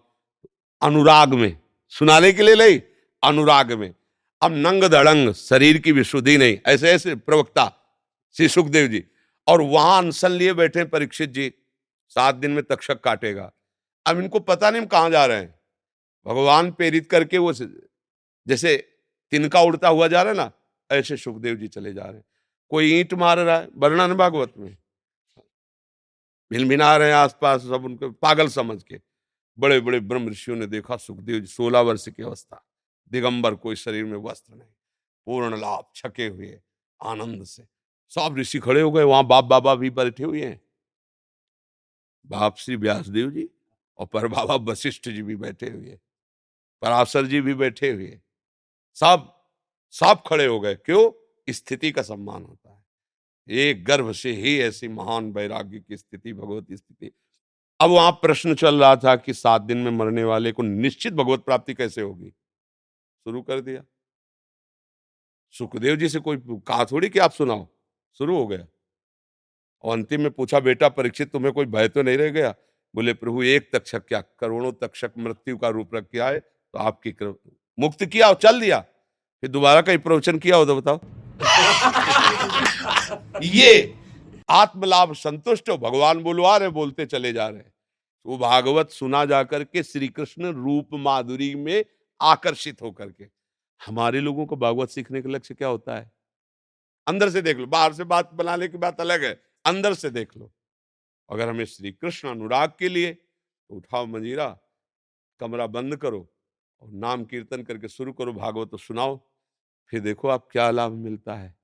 अनुराग 0.83 1.35
में, 1.35 1.57
सुनाने 1.89 2.33
के 2.33 2.43
लिए 2.43 2.55
नहीं, 2.55 2.81
अनुराग 3.23 3.73
में। 3.73 3.95
अब 4.43 4.53
नंग 4.53 4.85
दड़ंग, 4.85 5.33
शरीर 5.33 5.79
की 5.79 5.93
विशुद्धि 5.93 6.37
नहीं, 6.39 6.59
ऐसे 6.67 6.91
ऐसे 6.91 7.15
प्रवक्ता, 7.15 7.73
श्री 8.37 8.49
सुखदेव 8.49 8.89
जी। 8.89 9.05
और 9.47 9.61
वहाँ 9.61 9.99
अनशन 9.99 10.31
लिए 10.31 10.53
बैठे 10.53 10.85
परीक्षित 10.85 11.31
जी, 11.31 11.53
सात 12.09 12.35
दिन 12.35 12.51
में 12.51 12.63
तक्षक 12.65 13.01
काटेगा। 13.01 13.53
अब 14.07 14.21
इनको 14.21 14.41
पता 14.41 14.71
नहीं 14.71 14.83
हम 14.83 14.89
कहाँ 14.89 15.11
जा 15.11 15.27
रहे 15.27 15.39
हैं। 15.39 15.55
भगवान 16.27 16.71
प्रेरित 16.73 17.11
करके 17.11 17.39
वो 17.39 17.53
जैसे 17.53 18.77
तिनका 19.33 19.61
उड़ता 19.61 19.89
हुआ 19.89 20.09
जा 20.09 20.23
रहा 20.23 20.33
है 20.33 20.37
ना, 20.37 20.51
ऐसे 20.91 21.17
सुखदेव 21.17 21.57
जी 21.57 21.69
चले 21.69 21.93
जा 21.93 22.05
रहे 22.05 22.15
हैं। 22.15 22.25
कोई 22.71 22.93
ईंट 22.93 23.15
मार 23.15 23.39
रहा 23.39 23.57
है, 23.59 23.69
वर्णन 23.75 24.15
भागवत 24.15 24.53
में। 24.59 24.77
भिन 26.51 26.69
भिना 26.69 26.97
रहे 26.97 27.09
हैं 27.09 27.17
आसपास 27.17 27.63
सब 27.63 27.85
उनको, 27.85 28.11
पागल 28.13 28.49
समझ 28.49 28.83
के। 28.83 29.01
बड़े 29.59 29.81
बड़े 29.81 30.01
ब्रह्म 30.01 30.29
ऋषियों 30.29 30.57
ने 30.57 30.67
देखा, 30.67 30.97
सुखदेव 30.97 31.41
जी, 31.41 31.47
सोलह 31.47 31.81
वर्ष 31.81 32.09
की 32.09 32.23
अवस्था। 32.23 32.63
दिगंबर 33.13 33.55
कोई 33.55 33.77
शरीर 33.77 34.05
में 34.05 34.17
वस्त्र 34.19 34.55
नहीं, 34.55 34.69
पूर्ण 35.27 35.61
लाभ, 35.61 35.85
छके 35.95 36.27
हुए, 36.27 36.59
आनंद 37.01 37.45
से। 37.45 37.67
सब 38.13 38.35
ऋषि 38.39 38.59
खड़े 38.59 38.81
हो 38.81 38.91
गए, 38.91 39.03
वहाँ 39.03 39.27
बाप 39.27 39.45
बाबा 39.45 39.75
भी 39.75 39.91
बैठे 39.91 40.25
हुए 40.25 40.45
हैं। 40.45 40.61
बाप 42.27 42.57
श्री 42.59 42.77
व्यासदेव 42.77 43.31
जी 43.31 43.49
और 43.99 44.07
पर 44.07 44.27
बाबा 44.29 44.55
वशिष्ठ 44.65 45.09
जी 45.09 45.23
भी 45.23 45.37
बैठे 45.37 45.71
हुए 45.71 45.99
पराशर 46.83 47.27
जी 47.27 47.41
भी 47.41 47.55
बैठे 47.55 47.91
हुए 47.91 48.21
सब 48.95 49.33
सब 49.91 50.23
खड़े 50.27 50.47
हो 50.47 50.61
गए। 50.61 50.75
क्यों? 50.75 51.13
स्थिति 51.53 51.93
का 51.93 52.03
सम्मान 52.03 52.45
होता 52.45 52.71
है। 52.71 52.85
एक 53.49 53.85
गर्भ 53.85 54.13
से 54.13 54.33
ही 54.33 54.61
ऐसी 54.61 54.89
महान 54.89 55.33
वैराग्य 55.33 55.81
की 55.81 55.97
स्थिति, 55.97 56.33
भगवत 56.33 56.67
स्थिति। 56.73 57.13
अब 57.81 57.91
वहाँ 57.91 58.13
प्रश्न 58.13 58.55
चल 58.55 58.81
रहा 58.81 58.97
था 58.97 59.17
कि 59.17 59.35
सात 59.35 59.63
दिन 59.63 59.79
में 59.79 59.91
मरने 59.91 60.25
वाले 60.25 60.53
को 60.53 60.63
निश्चित 60.63 61.13
भगवत 61.13 61.41
प्राप्ति 61.41 61.75
कैसे 61.75 62.01
होगी? 62.01 62.31
शुरू 63.25 63.43
कर 63.43 63.61
दिया। 63.61 63.85
सुखदेव 65.51 65.97
जी 65.97 66.09
से 66.09 66.19
कोई 66.19 66.37
कहा 66.47 66.85
थोड़ी 66.85 67.09
कि 67.09 67.19
आप 67.19 67.33
सुनाओ? 67.33 67.69
शुरू 68.19 68.37
हो 68.37 68.47
गया। 68.47 68.67
और 69.83 69.93
अंतिम 69.93 70.21
में 70.21 70.31
पूछा, 70.31 70.61
बेटा, 70.61 70.89
परीक्षित 70.89 71.33
तुम्हें 71.33 71.53
कोई 71.53 71.67
भय 71.67 71.89
तो 71.89 72.03
नहीं 72.03 72.19
रह 72.19 72.31
गया? 72.31 72.55
बोले, 72.95 73.15
प्रभु, 73.15 73.43
एक 73.43 73.71
तक्षक 73.73 74.07
क्या 74.07 74.21
करोड़ों 74.21 74.73
तक्षक 74.73 75.13
मृत्यु 75.19 75.59
का 75.59 75.69
रूप 75.69 75.95
रख 75.95 76.09
किया 76.11 76.29
है 76.29 76.56
तो 76.77 76.81
आपकी 76.81 77.15
मुक्त 77.79 78.05
किया 78.05 78.29
और 78.29 78.35
चल 78.35 78.61
दिया। 78.61 78.85
फिर 79.41 79.51
दोबारा 79.51 79.81
कहीं 79.81 79.99
प्रवचन 79.99 80.39
किया 80.39 80.57
हो 80.57 80.65
तो 80.65 80.81
बताओ। 80.81 81.01
ये 83.43 83.99
आत्मलाभ 84.51 85.15
संतुष्ट 85.15 85.69
हो, 85.69 85.79
भगवान 85.79 86.19
बुलवा 86.19 86.57
रहे, 86.57 86.69
बोलते 86.69 87.07
चले 87.07 87.33
जा 87.33 87.49
रहे 87.49 87.63
वो 88.27 88.39
भागवत 88.39 88.91
सुना 88.91 89.25
जाकर 89.25 89.65
के 89.65 89.83
श्री 89.83 90.09
कृष्ण 90.09 90.45
रूप 90.45 90.89
माधुरी 90.93 91.55
में 91.55 91.85
आकर्षित 92.21 92.83
होकर 92.83 93.07
के। 93.07 93.25
हमारे 93.87 94.21
लोगों 94.21 94.47
को 94.47 94.57
भागवत 94.57 94.89
सीखने 94.89 95.23
का 95.23 95.31
लक्ष्य 95.31 95.55
क्या 95.55 95.69
होता 95.69 95.97
है? 95.97 96.13
अंदर 97.07 97.31
से 97.31 97.43
देख 97.43 97.57
लो, 97.57 97.67
बाहर 97.67 97.93
से 97.93 98.05
बात 98.05 98.35
बनाने 98.35 98.69
की 98.69 98.79
बात 98.79 99.01
अलग 99.01 99.25
है, 99.25 99.43
अंदर 99.65 99.95
से 99.95 100.11
देख 100.11 100.37
लो। 100.37 100.53
अगर 101.31 101.49
हमें 101.49 101.65
श्री 101.65 101.93
कृष्ण 101.93 102.29
अनुराग 102.29 102.73
के 102.79 102.89
लिए 102.89 103.13
तो 103.13 103.77
उठाओ 103.77 104.07
मंजीरा, 104.07 104.59
कमरा 105.41 105.67
बंद 105.67 105.97
करो। 105.97 106.36
और 106.83 106.91
नाम 106.95 107.25
कीर्तन 107.25 107.63
करके 107.63 107.89
शुरू 107.89 108.13
करो 108.13 108.33
भागवत 108.33 108.71
तो 108.71 108.77
सुनाओ, 108.79 109.17
फिर 109.93 110.01
देखो 110.01 110.29
आप 110.29 110.49
क्या 110.53 110.71
लाभ 110.71 110.93
मिलता 110.95 111.35
है। 111.35 111.55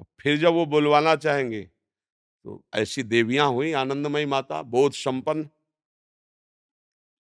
और 0.00 0.06
फिर 0.20 0.36
जब 0.38 0.52
वो 0.52 0.66
बुलवाना 0.66 1.16
चाहेंगे 1.16 1.62
तो 2.44 2.62
ऐसी 2.74 3.02
देवियाँ 3.02 3.48
हुई, 3.48 3.72
आनंदमयी 3.72 4.26
माता, 4.26 4.62
बोध 4.62 4.92
संपन्न। 4.92 5.48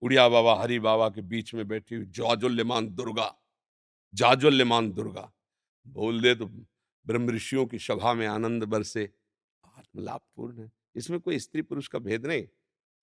उड़िया 0.02 0.28
बाबा, 0.30 0.56
हरि 0.62 0.80
बाबा 0.80 1.10
के 1.10 1.22
बीच 1.22 1.54
में 1.54 1.68
बैठी 1.68 1.96
हुई, 1.96 2.06
जाजुल्यमान 2.06 2.88
दुर्गा 2.90 3.34
जाजुल्यमान 4.14 4.92
दुर्गा। 4.92 5.32
बोल 5.86 6.22
दे 6.22 6.34
तो 6.36 6.46
ब्रह्म 7.06 7.30
ऋषियों 7.30 7.66
की 7.66 7.80
सभा 7.80 8.14
में 8.14 8.26
आनंद 8.28 8.64
बरसे। 8.64 9.04
आत्मलाभ 9.78 10.22
पूर्ण 10.36 10.62
है। 10.62 10.72
इसमें 10.96 11.20
कोई 11.20 11.40
स्त्री 11.40 11.62
पुरुष 11.62 11.88
का 11.88 12.00
भेद 12.00 12.26
नहीं। 12.26 12.48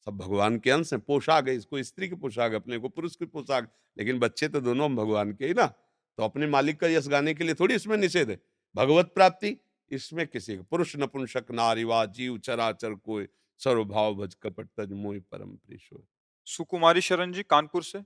सब 0.07 0.17
भगवान 0.17 0.59
के 0.59 0.71
अंश 0.71 0.93
है 0.93 0.99
पोशाक 1.01 1.49
है 1.49 1.55
इसको 1.57 1.83
स्त्री 1.83 2.09
की 2.09 2.15
पोशाक 2.17 2.53
अपने 2.55 2.79
को 2.79 2.89
पुरुष 2.91 3.17
की 3.17 3.27
पोशाक 3.27 3.71
लेकिन 3.97 4.19
बच्चे 4.19 4.49
तो 4.49 4.61
दोनों 4.61 4.95
भगवान 4.97 5.33
के 5.33 5.47
ही 5.47 5.55
ना। 5.55 5.67
तो 5.67 6.25
अपने 6.25 6.47
मालिक 6.49 6.79
का 6.81 6.89
यश 6.89 7.09
गाने 7.09 7.35
के 7.35 7.45
लिए 7.45 7.55
थोड़ी 7.55 7.75
इसमें 7.75 7.97
निषेध 7.97 8.31
है। 8.31 8.39
भगवत 8.75 9.13
प्राप्ति 9.15 9.57
इसमें 9.91 10.27
किसी 10.27 10.57
का 10.57 10.63
पुरुष 10.63 10.95
नपुंसक 10.97 11.51
नारीवा 11.53 12.05
जीव 12.09 12.39
चराचर 12.39 12.95
को 12.97 13.21
सर्वभाव 13.61 14.15
भज 14.15 14.35
कपट 14.43 14.69
तज 14.77 14.93
मोह 14.95 15.19
परम 15.31 15.51
प्रेशो 15.57 16.05
सुकुमारी 16.47 17.01
शरण 17.01 17.33
जी 17.33 17.43
कानपुर 17.45 17.83
से। 17.83 18.03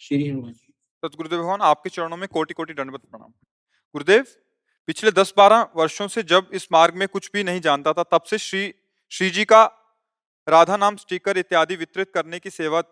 श्री 0.00 0.30
गुरुदेव 0.30 1.38
भगवान 1.38 1.60
आपके 1.62 1.90
चरणों 1.90 2.16
में 2.16 2.28
कोटि 2.28 2.54
कोटि 2.54 2.74
दंडवत 2.74 3.00
प्रणाम। 3.02 3.30
गुरुदेव 3.94 4.24
पिछले 4.88 5.10
दस 5.12 5.32
बारह 5.36 5.68
वर्षों 5.76 6.08
से 6.08 6.22
जब 6.24 6.50
इस 6.54 6.66
मार्ग 6.72 6.94
में 6.94 7.06
कुछ 7.08 7.30
भी 7.34 7.44
नहीं 7.44 7.60
जानता 7.60 7.92
था 7.92 8.02
तब 8.02 8.22
से 8.22 8.38
श्री 8.40 8.72
श्री 9.12 9.30
जी 9.30 9.44
का 9.44 9.64
राधा 10.50 10.76
नाम 10.76 10.96
स्टिकर 10.96 11.38
इत्यादि 11.38 11.76
वितरित 11.76 12.10
करने 12.10 12.38
की 12.38 12.50
सेवा 12.50 12.82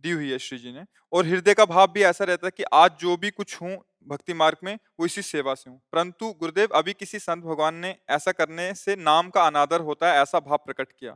दी 0.00 0.10
हुई 0.10 0.30
है 0.30 0.38
श्री 0.38 0.58
जी 0.58 0.72
ने। 0.72 0.84
और 1.12 1.26
हृदय 1.26 1.54
का 1.54 1.64
भाव 1.64 1.86
भी 1.92 2.02
ऐसा 2.02 2.24
रहता 2.24 2.46
है 2.46 2.50
कि 2.56 2.62
आज 2.72 2.96
जो 3.00 3.16
भी 3.16 3.30
कुछ 3.30 3.60
हूँ 3.62 3.76
भक्ति 4.08 4.34
मार्ग 4.34 4.56
में, 4.64 4.78
वो 5.00 5.06
इसी 5.06 5.22
सेवा 5.22 5.54
से 5.54 5.70
हूँ। 5.70 5.80
परंतु 5.92 6.32
गुरुदेव, 6.32 6.68
अभी 6.68 6.92
किसी 6.92 7.18
संत 7.18 7.44
भगवान 7.44 7.74
ने 7.74 7.96
ऐसा 8.08 8.32
करने 8.32 8.72
से 8.74 8.96
नाम 8.96 9.30
का 9.30 9.46
अनादर 9.46 9.80
होता 9.80 10.12
है, 10.12 10.22
ऐसा 10.22 10.40
भाव 10.40 10.56
प्रकट 10.56 10.92
किया। 10.92 11.12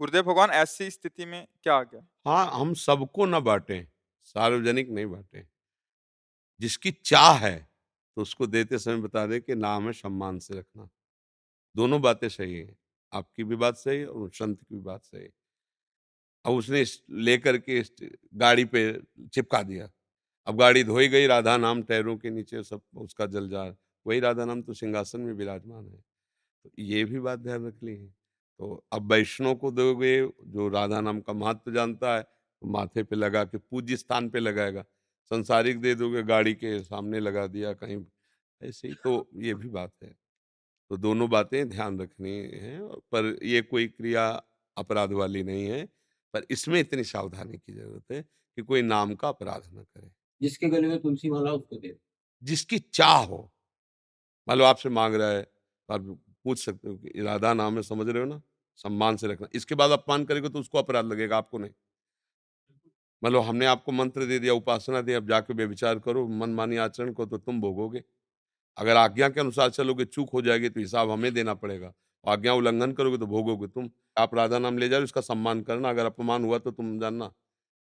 गुरुदेव 0.00 0.22
भगवान, 0.22 0.50
ऐसी 0.50 0.90
स्थिति 0.90 1.24
में 1.24 1.46
क्या 1.62 1.74
आ 1.74 1.82
गया 1.82 2.06
हाँ 2.26 2.50
हम 2.54 2.74
सबको 2.74 3.26
न 3.26 3.40
बांटे, 3.40 3.86
सार्वजनिक 4.24 4.90
नहीं 4.90 5.06
बांटे। 5.06 5.46
जिसकी 6.60 6.90
चाह 6.90 7.32
है 7.38 7.56
तो 8.16 8.22
उसको 8.22 8.46
देते 8.46 8.78
समय 8.78 8.96
बता 8.96 9.26
दे 9.26 9.40
कि 9.40 9.54
नाम 9.54 9.86
है 9.86 9.92
सम्मान 9.92 10.38
से 10.38 10.58
रखना। 10.58 10.88
दोनों 11.76 12.00
बातें 12.02 12.28
सही 12.28 12.54
है। 12.54 12.83
आपकी 13.14 13.44
भी 13.44 13.56
बात 13.56 13.76
सही 13.76 14.04
और 14.04 14.30
संत 14.32 14.60
की 14.60 14.74
भी 14.74 14.82
बात 14.82 15.02
सही 15.04 15.28
अब 16.44 16.52
उसने 16.52 16.84
लेकर 17.22 17.56
के 17.58 17.82
गाड़ी 18.36 18.64
पे 18.66 18.80
चिपका 19.28 19.62
दिया। 19.62 19.88
अब 20.46 20.58
गाड़ी 20.58 20.82
धोई 20.84 21.08
गई 21.08 21.26
राधा 21.26 21.56
नाम 21.56 21.82
टैरों 21.82 22.16
के 22.18 22.30
नीचे 22.30 22.62
सब 22.62 22.80
उसका 22.96 23.26
जल 23.26 23.48
जा, 23.48 23.64
वही 24.06 24.20
राधा 24.20 24.44
नाम 24.44 24.62
तो 24.62 24.74
सिंहासन 24.74 25.20
में 25.20 25.32
विराजमान 25.34 25.86
है। 25.86 25.96
तो 26.64 26.70
ये 26.80 27.04
भी 27.04 27.20
बात 27.20 27.38
ध्यान 27.40 27.66
रख 27.66 27.82
ली 27.82 27.92
है। 27.92 28.08
तो 28.60 28.84
अब 28.92 29.12
वैष्णव 29.12 29.54
को 29.54 29.70
दोगे, 29.72 30.20
जो 30.20 30.68
राधा 30.70 31.00
नाम 31.00 31.20
का 31.20 31.32
महत्व 31.34 31.72
जानता 31.72 32.16
है 32.16 32.22
तो 32.22 32.66
माथे 32.68 33.02
पे 33.04 33.16
लगा 33.16 33.44
के, 33.44 33.58
पूज्य 33.58 33.96
स्थान 33.96 34.28
पे 34.30 34.40
लगाएगा। 34.40 34.84
संसारिक 35.30 35.80
दे 35.80 35.94
दोगे, 35.94 36.22
गाड़ी 36.24 36.54
के 36.54 36.78
सामने 36.82 37.20
लगा 37.20 37.46
दिया 37.48 37.72
कहीं, 37.74 38.04
ऐसे 38.60 38.88
ही 38.88 38.94
तो 38.96 39.28
ये 39.36 39.54
भी 39.54 39.68
बात 39.70 39.92
है। 40.02 40.14
तो 40.94 40.98
दोनों 40.98 41.28
बातें 41.30 41.68
ध्यान 41.68 41.98
रखनी 42.00 42.30
है 42.54 42.78
पर 43.12 43.36
ये 43.44 43.60
कोई 43.64 43.86
क्रिया 43.88 44.26
अपराध 44.76 45.12
वाली 45.14 45.42
नहीं 45.44 45.64
है 45.66 45.84
पर 46.34 46.46
इसमें 46.50 46.78
इतनी 46.80 47.04
सावधानी 47.04 47.58
की 47.58 47.72
ज़रूरत 47.72 48.12
है 48.12 48.22
कि 48.22 48.62
कोई 48.64 48.82
नाम 48.84 49.14
का 49.16 49.28
अपराध 49.28 49.62
न 49.74 49.82
करे। 49.84 50.10
जिसके 50.40 50.68
गले 50.68 50.88
में 50.88 50.98
तुलसी 51.00 51.30
माला 51.30 51.52
उसको 51.52 51.76
दे 51.76 51.94
जिसकी 52.42 52.78
चाह 52.94 53.16
हो। 53.24 53.50
मान 54.48 54.58
लो 54.58 54.64
आपसे 54.64 54.88
मांग 54.90 55.14
रहा 55.14 55.30
है 55.30 55.42
आप 55.88 56.00
पूछ 56.44 56.64
सकते 56.64 56.88
हो 56.88 56.96
कि 56.96 57.08
इरादा 57.16 57.52
नाम 57.54 57.76
है 57.76 57.82
समझ 57.84 58.08
रहे 58.08 58.22
हो 58.22 58.28
ना? 58.28 58.40
सम्मान 58.78 59.16
से 59.16 59.26
रखना। 59.28 59.48
इसके 59.54 59.74
बाद 59.74 59.90
अपमान 59.92 60.24
करेगा 60.24 60.48
तो 60.48 60.60
उसको 60.60 60.78
अपराध 60.78 61.06
लगेगा 61.06 61.36
आपको 61.36 61.58
नहीं। 61.58 61.72
मतलब 63.22 63.42
हमने 63.42 63.66
आपको 63.66 63.92
मंत्र 63.92 64.26
दे 64.26 64.38
दिया 64.38 64.54
उपासना 64.54 65.00
दी 65.00 65.12
अब 65.12 65.28
जाके 65.28 65.54
बेविचार 65.54 65.98
करो 65.98 66.26
मनमानी 66.30 66.76
आचरण 66.78 67.12
को 67.12 67.26
तो 67.26 67.38
तुम 67.38 67.60
भोगोगे। 67.60 68.02
अगर 68.78 68.96
आज्ञा 68.96 69.28
के 69.28 69.40
अनुसार 69.40 69.70
चलोगे 69.70 70.04
चूक 70.06 70.30
हो 70.32 70.42
जाएगी 70.42 70.68
तो 70.68 70.80
हिसाब 70.80 71.10
हमें 71.10 71.32
देना 71.34 71.54
पड़ेगा। 71.56 71.92
आज्ञा 72.24 72.52
उल्लंघन 72.54 72.92
करोगे 72.92 73.18
तो 73.18 73.26
भोगोगे 73.26 73.66
तुम। 73.68 73.88
आप 74.18 74.34
राधा 74.34 74.58
नाम 74.58 74.78
ले 74.78 74.88
जाओ 74.88 75.02
इसका 75.02 75.20
सम्मान 75.22 75.60
करना। 75.62 75.90
अगर 75.90 76.06
अपमान 76.06 76.44
हुआ 76.44 76.58
तो 76.58 76.70
तुम 76.70 76.98
जानना। 77.00 77.30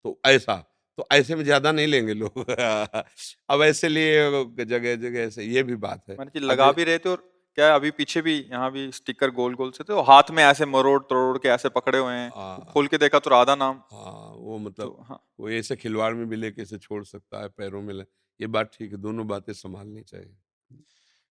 तो 0.06 0.20
ऐसा 0.26 0.56
तो 0.98 1.06
ऐसे 1.12 1.36
में 1.36 1.44
ज़्यादा 1.44 1.72
नहीं 1.72 1.88
लेंगे 1.88 2.14
लोग। 2.14 2.40
अब 3.50 3.62
ऐसे 3.64 3.90
लिए 3.90 4.66
जगह 4.66 4.96
जगह 4.98 5.20
ऐसे 5.20 5.44
ये 5.46 5.64
भी 5.64 5.76
बात 5.78 6.04
है। 6.10 6.18
लगा 6.38 6.72
भी 6.72 6.84
रहे 6.84 6.98
थे 6.98 7.10
और 7.10 7.30
क्या 7.58 7.74
अभी 7.76 7.92
पीछे 7.92 8.22
भी 8.22 8.38
यहाँ 8.42 8.72
भी 8.72 8.90
स्टिकर 8.92 9.32
गोल 9.32 9.56
गोल 9.56 9.72
से 9.72 9.84
थे 9.84 10.02
हाथ 10.04 10.32
में 10.32 10.44
ऐसे 10.44 10.66
मरोड़ 10.66 11.02
तरोड़ 11.04 11.38
के 11.38 11.50
ऐसे 11.50 11.70
पकड़े 11.70 11.98
हुए 12.00 12.14
हैं। 12.14 12.30
हाँ। 12.36 12.66
खोल 12.74 12.88
के 12.88 12.98
देखा 12.98 13.20
तो 13.20 13.30
राधा 13.30 13.56
नाम। 13.56 13.82
हाँ 13.94 14.34
वो 14.38 14.58
मतलब 14.60 14.88
तो, 14.88 15.06
हाँ। 15.10 15.20
वो 15.40 15.50
ऐसे 15.52 15.76
खिलवाड़ 15.76 16.14
में 16.14 16.28
भी 16.30 16.36
लेके 16.36 16.62
ऐसे 16.62 16.78
छोड़ 16.78 17.04
सकता 17.06 17.42
है 17.42 17.48
पैरों 17.50 17.82
में 17.82 17.94
ले। 17.94 18.04
ये 18.40 18.48
बात 18.48 18.72
ठीक 18.74 18.92
है 18.92 18.98
दोनों 18.98 19.28
बातें 19.28 19.54
संभालनी 19.54 20.02
चाहिए। 20.02 20.36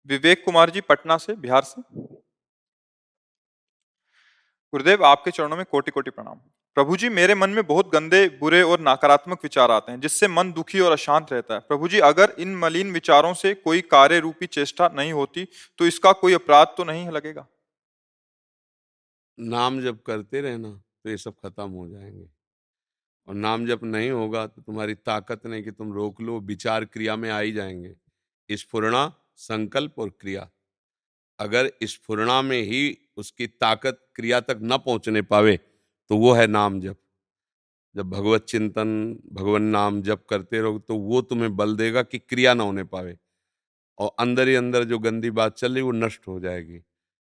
विवेक 0.09 0.43
कुमार 0.45 0.69
जी 0.69 0.81
पटना 0.81 1.17
से, 1.17 1.35
बिहार 1.35 1.63
से। 1.63 1.81
गुरुदेव, 4.73 5.03
आपके 5.05 5.31
चरणों 5.31 5.57
में 5.57 5.65
कोटि 5.65 5.91
कोटि 5.91 6.11
प्रणाम। 6.11 6.39
प्रभु 6.77 6.97
जी, 6.97 7.09
मेरे 7.09 7.35
मन 7.35 7.49
में 7.49 7.65
बहुत 7.67 7.89
गंदे, 7.89 8.27
बुरे 8.29 8.61
और 8.61 8.81
नकारात्मक 8.81 9.43
विचार 9.43 9.71
आते 9.71 9.91
हैं, 9.91 9.99
जिससे 9.99 10.27
मन 10.27 10.51
दुखी 10.53 10.79
और 10.79 10.91
अशांत 10.91 11.31
रहता 11.33 11.53
है। 11.53 11.59
प्रभु 11.59 11.87
जी, 11.87 11.99
अगर 11.99 12.35
इन 12.39 12.55
मलिन 12.55 12.91
विचारों 12.91 13.33
से 13.33 13.53
कोई 13.53 13.81
कार्य 13.81 14.19
रूपी 14.19 14.45
चेष्टा 14.47 14.87
नहीं 14.87 15.13
होती 15.13 15.45
तो 15.79 15.87
इसका 15.87 16.11
कोई 16.13 16.33
अपराध 16.33 16.73
तो 16.77 16.83
नहीं 16.83 17.09
लगेगा? 17.09 17.47
नाम 19.37 19.81
जब 19.81 20.01
करते 20.01 20.41
रहना 20.41 20.71
तो 20.71 21.09
ये 21.09 21.17
सब 21.17 21.35
खत्म 21.35 21.69
हो 21.69 21.87
जाएँगे। 21.89 22.27
और 23.27 23.35
नाम 23.35 23.65
जब 23.67 23.79
नहीं 23.83 24.09
होगा 24.11 24.45
तो 24.47 24.61
तुम्हारी 24.61 24.95
ताकत 24.95 25.45
नहीं 25.45 25.63
कि 25.63 25.71
तुम 25.71 25.93
रोक 25.93 26.21
लो, 26.21 26.39
विचार 26.39 26.85
क्रिया 26.85 27.15
में 27.15 27.29
आ 27.29 27.39
ही 27.39 27.51
जाएँगे। 27.51 27.95
स्फुरना 28.49 29.05
संकल्प 29.39 29.99
और 29.99 30.09
क्रिया। 30.11 30.49
अगर 31.39 31.71
इस 31.81 31.93
स्फुरना 31.93 32.41
में 32.41 32.61
ही 32.61 32.97
उसकी 33.17 33.47
ताकत 33.47 33.99
क्रिया 34.15 34.39
तक 34.41 34.59
न 34.63 34.77
पहुँचने 34.77 35.21
पावे 35.23 35.57
तो 36.09 36.17
वो 36.17 36.33
है 36.33 36.47
नाम 36.47 36.79
जप। 36.81 36.97
जब 37.95 38.09
भगवत 38.09 38.45
चिंतन, 38.45 39.19
भगवान 39.33 39.63
नाम 39.63 40.01
जप 40.01 40.25
करते 40.29 40.61
रहो 40.61 40.79
तो 40.79 40.95
वो 40.97 41.21
तुम्हें 41.21 41.55
बल 41.55 41.75
देगा 41.75 42.03
कि 42.03 42.19
क्रिया 42.19 42.53
ना 42.53 42.63
होने 42.63 42.83
पावे। 42.85 43.17
और 43.97 44.11
अंदर 44.19 44.47
ही 44.47 44.55
अंदर 44.55 44.83
जो 44.83 44.99
गंदी 44.99 45.31
बात 45.31 45.57
चल 45.57 45.73
रही, 45.73 45.83
वो 45.83 45.91
नष्ट 45.93 46.27
हो 46.27 46.39
जाएगी। 46.39 46.81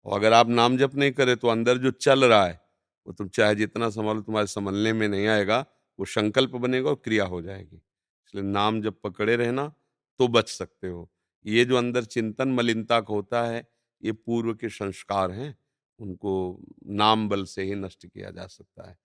और 0.06 0.18
अगर 0.18 0.32
आप 0.32 0.48
नाम 0.50 0.76
जप 0.78 0.94
नहीं 0.94 1.12
करें 1.12 1.36
तो 1.36 1.48
अंदर 1.48 1.78
जो 1.78 1.90
चल 1.92 2.24
रहा 2.24 2.46
है, 2.46 2.60
वो 3.06 3.12
तुम 3.12 3.28
चाहे 3.28 3.54
जितना 3.54 3.90
संभालो, 3.90 4.20
तुम्हारे 4.22 4.46
संभलने 4.46 4.92
में 4.92 5.08
नहीं 5.08 5.26
आएगा, 5.28 5.64
वो 5.98 6.04
संकल्प 6.06 6.50
बनेगा 6.58 6.90
और 6.90 7.00
क्रिया 7.04 7.24
हो 7.26 7.42
जाएगी। 7.42 7.76
इसलिए 7.76 8.44
नाम 8.44 8.82
जब 8.82 9.00
पकड़े 9.04 9.36
रहना 9.36 9.72
तो 10.20 10.28
बच 10.28 10.48
सकते 10.50 10.88
हो। 10.88 11.10
ये 11.46 11.64
जो 11.64 11.76
अंदर 11.76 12.04
चिंतन 12.06 12.48
मलिनता 12.50 13.00
का 13.00 13.14
होता 13.14 13.42
है, 13.44 13.66
ये 14.02 14.12
पूर्व 14.12 14.54
के 14.54 14.68
संस्कार 14.70 15.30
हैं, 15.32 15.54
उनको 15.98 16.60
नाम 16.92 17.28
बल 17.28 17.44
से 17.46 17.62
ही 17.62 17.74
नष्ट 17.74 18.06
किया 18.06 18.30
जा 18.30 18.46
सकता 18.48 18.88
है। 18.88 18.96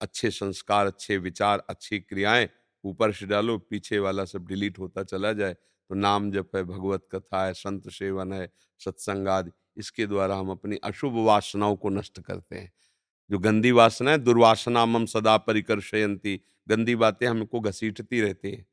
अच्छे 0.00 0.30
संस्कार, 0.32 0.86
अच्छे 0.86 1.16
विचार, 1.18 1.62
अच्छी 1.70 2.00
क्रियाएँ 2.00 2.48
ऊपर 2.84 3.12
से 3.12 3.26
डालो, 3.26 3.58
पीछे 3.60 3.98
वाला 3.98 4.24
सब 4.26 4.46
डिलीट 4.48 4.78
होता 4.78 5.02
चला 5.04 5.32
जाए 5.32 5.54
तो 5.54 5.94
नाम 5.96 6.30
जप 6.32 6.56
है, 6.56 6.62
भगवत 6.64 7.06
कथा 7.12 7.44
है, 7.46 7.52
संत 7.54 7.88
सेवन 7.90 8.32
है, 8.32 8.50
सत्संग 8.80 9.28
आदि, 9.28 9.50
इसके 9.76 10.06
द्वारा 10.06 10.36
हम 10.36 10.50
अपनी 10.50 10.76
अशुभ 10.84 11.14
वासनाओं 11.26 11.76
को 11.76 11.90
नष्ट 11.90 12.20
करते 12.20 12.56
हैं। 12.56 12.72
जो 13.30 13.38
गंदी 13.38 13.70
वासना 13.72 14.10
है 14.10 14.18
दुर्वासना 14.18 14.84
मम 14.86 15.06
सदा 15.06 15.36
परिकर्षयंती 15.38 16.40
गंदी 16.68 16.96
बातें 16.96 17.26
हमको 17.28 17.60
घसीटती 17.60 18.20
रहती 18.20 18.50
है। 18.52 18.66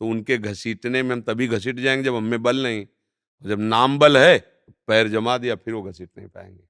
तो 0.00 0.06
उनके 0.06 0.38
घसीटने 0.38 1.02
में 1.02 1.14
हम 1.16 1.22
तभी 1.22 1.46
घसीट 1.48 1.76
जाएँगे 1.76 2.02
जब 2.02 2.14
हमें 2.14 2.42
बल 2.42 2.62
नहीं। 2.62 2.86
जब 3.44 3.60
नाम 3.60 3.98
बल 3.98 4.16
है 4.18 4.38
पैर 4.88 5.08
जमा 5.08 5.36
दिया 5.38 5.54
फिर 5.56 5.74
वो 5.74 5.82
घसीट 5.82 6.10
नहीं 6.18 6.28
पाएँगे। 6.28 6.62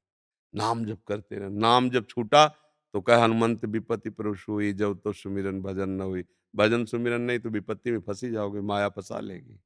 नाम 0.55 0.85
जब 0.85 1.03
करते 1.07 1.37
रहे 1.37 1.49
नाम 1.51 1.91
जब 1.91 2.07
छूटा 2.07 2.47
तो 2.95 3.01
कह 3.01 3.23
हनुमंत 3.25 3.65
विपत्ति 3.65 4.11
पुरुष 4.11 4.49
हुई 4.49 4.73
जब 4.73 5.01
तो 5.05 5.12
सुमिरन 5.12 5.61
भजन 5.62 5.91
न 5.91 6.01
हुई। 6.01 6.25
भजन 6.55 6.85
सुमिरन 6.85 7.21
नहीं 7.21 7.39
तो 7.39 7.51
विपत्ति 7.51 7.91
में 7.91 8.01
फंसी 8.01 8.31
जाओगे 8.31 8.61
माया 8.61 8.89
फंसा 8.89 9.21
लेगी। 9.21 9.59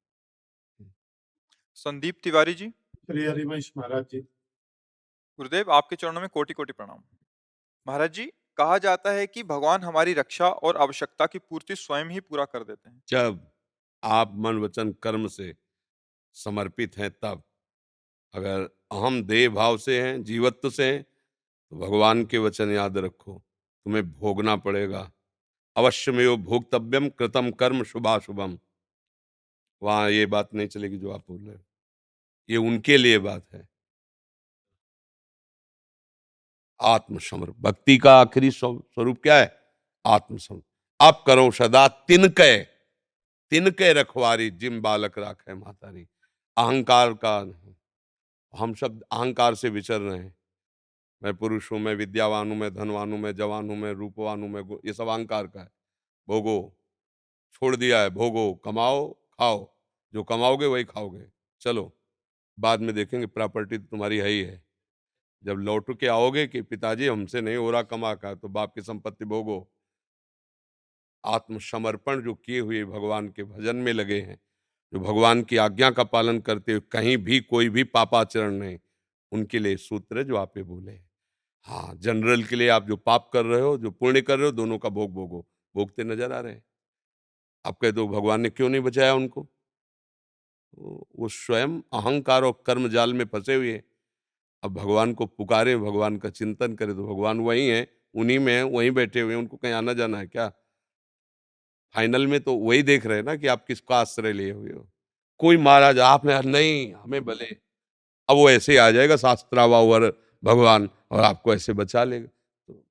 संदीप 1.77 2.17
तिवारी 2.23 2.53
जी। 2.53 2.69
श्री 2.69 3.25
हरिवंश 3.25 3.71
महाराज 3.77 4.05
जी। 4.11 4.19
गुरुदेव 5.39 5.71
आपके 5.71 5.95
चरणों 5.95 6.21
में 6.21 6.29
कोटि 6.29 6.53
कोटि 6.53 6.73
प्रणाम। 6.73 7.03
महाराज 7.87 8.13
जी 8.13 8.31
कहा 8.57 8.77
जाता 8.79 9.11
है 9.11 9.25
कि 9.27 9.43
भगवान 9.43 9.83
हमारी 9.83 10.13
रक्षा 10.13 10.49
और 10.49 10.77
आवश्यकता 10.77 11.25
की 11.25 11.39
पूर्ति 11.39 11.75
स्वयं 11.77 12.09
ही 12.09 12.19
पूरा 12.21 12.45
कर 12.45 12.63
देते 12.63 12.89
हैं। 12.89 13.01
जब 13.09 13.39
आप 14.03 14.31
मन 14.35 14.57
वचन 14.59 14.91
कर्म 15.03 15.27
से 15.29 15.53
समर्पित 16.35 16.97
हैं, 16.97 17.11
तब 17.13 17.43
अगर 18.33 18.61
अहम 18.91 19.23
देह 19.23 19.49
भाव 19.51 19.77
से 19.79 20.01
हैं, 20.01 20.23
जीवत्व 20.23 20.69
से 20.69 20.85
हैं 20.85 21.03
तो 21.71 21.77
भगवान 21.79 22.25
के 22.25 22.37
वचन 22.39 22.71
याद 22.71 22.97
रखो, 22.99 23.33
तुम्हें 23.85 24.11
भोगना 24.11 24.55
पड़ेगा। 24.57 25.11
अवश्य 25.75 26.11
में 26.11 26.27
वो 26.27 26.37
भोगतव्यम 26.39 27.09
कृतम 27.11 27.51
कर्म 27.53 27.83
शुभाशुभम। 27.85 28.59
वहाँ 29.81 30.09
ये 30.11 30.25
बात 30.25 30.53
नहीं 30.53 30.67
चलेगी 30.67 30.97
जो 30.97 31.11
आप 31.11 31.23
बोल 31.29 31.41
रहे 31.41 31.55
हो। 31.55 31.61
ये 32.49 32.57
उनके 32.59 32.97
लिए 32.97 33.19
बात 33.19 33.45
है। 33.53 33.67
आत्मसमर्प 36.81 37.55
भक्ति 37.59 37.97
का 37.97 38.19
आखिरी 38.21 38.51
स्वरूप 38.51 39.17
क्या 39.23 39.35
है? 39.35 39.59
आत्मसमर्प 40.05 40.63
आप 41.01 41.23
करो 41.27 41.51
सदा 41.51 41.87
तिनके 41.87 42.63
तिनके 43.51 43.93
रखवारी, 43.93 44.49
जिम 44.49 44.81
बालक 44.81 45.17
राखे 45.17 45.53
मातारी। 45.53 46.07
अहंकार 46.57 47.13
का 47.13 47.43
नहीं। 47.43 47.75
हम 48.53 48.73
सब 48.73 49.03
अहंकार 49.11 49.55
से 49.55 49.69
विचर 49.69 50.01
रहे 50.01 50.17
हैं। 50.17 50.35
मैं 51.23 51.33
पुरुष 51.35 51.71
हूँ, 51.71 51.79
मैं 51.79 51.95
विद्यावान 51.95 52.49
हूँ, 52.49 52.57
मैं 52.57 52.73
धनवान 52.73 53.11
हूँ, 53.11 53.19
मैं 53.19 53.35
जवान 53.35 53.69
हूँ, 53.69 53.77
मैं 53.77 53.93
रूपवान 53.93 54.41
हूँ, 54.41 54.49
मैं 54.49 54.77
ये 54.85 54.93
सब 54.93 55.07
अहंकार 55.07 55.47
का 55.47 55.59
है। 55.59 55.71
भोगो, 56.27 56.77
छोड़ 57.53 57.75
दिया 57.75 58.01
है, 58.01 58.09
भोगो, 58.09 58.53
कमाओ, 58.53 59.13
खाओ। 59.13 59.77
जो 60.13 60.23
कमाओगे 60.23 60.65
वही 60.65 60.83
खाओगे। 60.83 61.25
चलो, 61.61 61.97
बाद 62.59 62.81
में 62.81 62.95
देखेंगे, 62.95 63.25
प्रॉपर्टी 63.25 63.77
तो 63.77 63.83
तुम्हारी 63.83 64.17
है 64.17 64.27
ही 64.27 64.41
है। 64.41 64.63
जब 65.43 65.57
लौट 65.59 65.99
के 65.99 66.07
आओगे 66.07 66.45
कि, 66.47 66.61
पिताजी, 66.61 67.07
हमसे 67.07 67.41
नहीं 67.41 67.55
हो 67.57 67.69
रहा 67.71 67.81
कमा 67.83 68.13
का 68.15 68.33
तो 68.35 68.47
बाप 68.49 68.73
की 68.75 68.81
संपत्ति 68.81 69.25
भोगो। 69.25 69.67
आत्मसमर्पण 71.23 72.21
जो 72.21 72.33
किए 72.35 72.59
हुए 72.59 72.83
भगवान 72.85 73.27
के 73.29 73.43
भजन 73.43 73.75
में 73.75 73.91
लगे 73.93 74.19
हैं, 74.21 74.37
जो 74.93 74.99
भगवान 74.99 75.43
की 75.43 75.57
आज्ञा 75.57 75.89
का 75.91 76.03
पालन 76.05 76.39
करते 76.39 76.71
हुए 76.71 76.81
कहीं 76.91 77.17
भी 77.17 77.39
कोई 77.41 77.69
भी 77.69 77.83
पापाचरण 77.85 78.53
नहीं, 78.53 78.79
उनके 79.31 79.59
लिए 79.59 79.77
सूत्र 79.77 80.23
जो 80.23 80.35
आप 80.37 80.57
बोले 80.59 80.99
हाँ। 81.67 81.95
जनरल 81.97 82.43
के 82.43 82.55
लिए 82.55 82.69
आप 82.69 82.87
जो 82.87 82.95
पाप 82.97 83.29
कर 83.33 83.45
रहे 83.45 83.61
हो, 83.61 83.77
जो 83.77 83.91
पुण्य 83.91 84.21
कर 84.21 84.37
रहे 84.37 84.45
हो, 84.45 84.51
दोनों 84.51 84.77
का 84.79 84.89
भोग 84.89 85.13
भोगो, 85.13 85.45
भोगते 85.75 86.03
नज़र 86.03 86.31
आ 86.33 86.39
रहे 86.39 86.53
हैं। 86.53 86.63
आप 87.65 87.77
कह 87.79 87.91
दो, 87.91 88.07
भगवान 88.07 88.41
ने 88.41 88.49
क्यों 88.49 88.69
नहीं 88.69 88.81
बचाया 88.81 89.13
उनको? 89.15 89.47
वो 91.19 91.27
स्वयं 91.29 91.79
अहंकार 91.93 92.43
और 92.43 92.63
कर्म 92.65 92.87
जाल 92.89 93.13
में 93.13 93.25
फंसे 93.25 93.55
हुए 93.55 93.81
अब 94.63 94.73
भगवान 94.73 95.13
को 95.13 95.25
पुकारे, 95.25 95.77
भगवान 95.77 96.17
का 96.17 96.29
चिंतन 96.29 96.73
करे 96.75 96.93
तो 96.93 97.07
भगवान 97.07 97.39
वही 97.39 97.67
है, 97.67 97.87
उन्हीं 98.15 98.39
में 98.39 98.53
है, 98.53 98.63
वहीं 98.63 98.91
बैठे 98.91 99.21
हुए 99.21 99.33
हैं, 99.33 99.39
उनको 99.39 99.57
कहीं 99.57 99.73
आना 99.73 99.93
जाना 99.93 100.17
है 100.17 100.27
क्या? 100.27 100.51
फाइनल 101.95 102.27
में 102.27 102.39
तो 102.41 102.53
वही 102.55 102.83
देख 102.83 103.05
रहे 103.05 103.17
हैं 103.17 103.23
ना 103.25 103.35
कि 103.35 103.47
आप 103.47 103.65
किसका 103.65 103.95
आश्रय 103.95 104.33
लिए 104.33 104.51
हुए 104.51 104.71
हो? 104.71 104.87
कोई 105.39 105.57
महाराज, 105.57 105.99
आप 105.99 106.25
में 106.25 106.41
नहीं, 106.41 106.93
हमें 106.93 107.25
भले। 107.25 107.45
अब 108.29 108.37
वो 108.37 108.49
ऐसे 108.49 108.71
ही 108.71 108.77
आ 108.77 108.91
जाएगा 108.91 109.15
शास्त्रावर 109.17 110.13
भगवान, 110.43 110.89
और 111.11 111.21
आपको 111.21 111.55
ऐसे 111.55 111.73
बचा 111.73 112.03
लेगा। 112.03 112.27
तो 112.27 112.85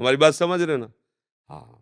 हमारी 0.00 0.16
बात 0.16 0.34
समझ 0.34 0.62
रहे 0.62 0.76
ना? 0.76 0.92
हाँ। 1.48 1.77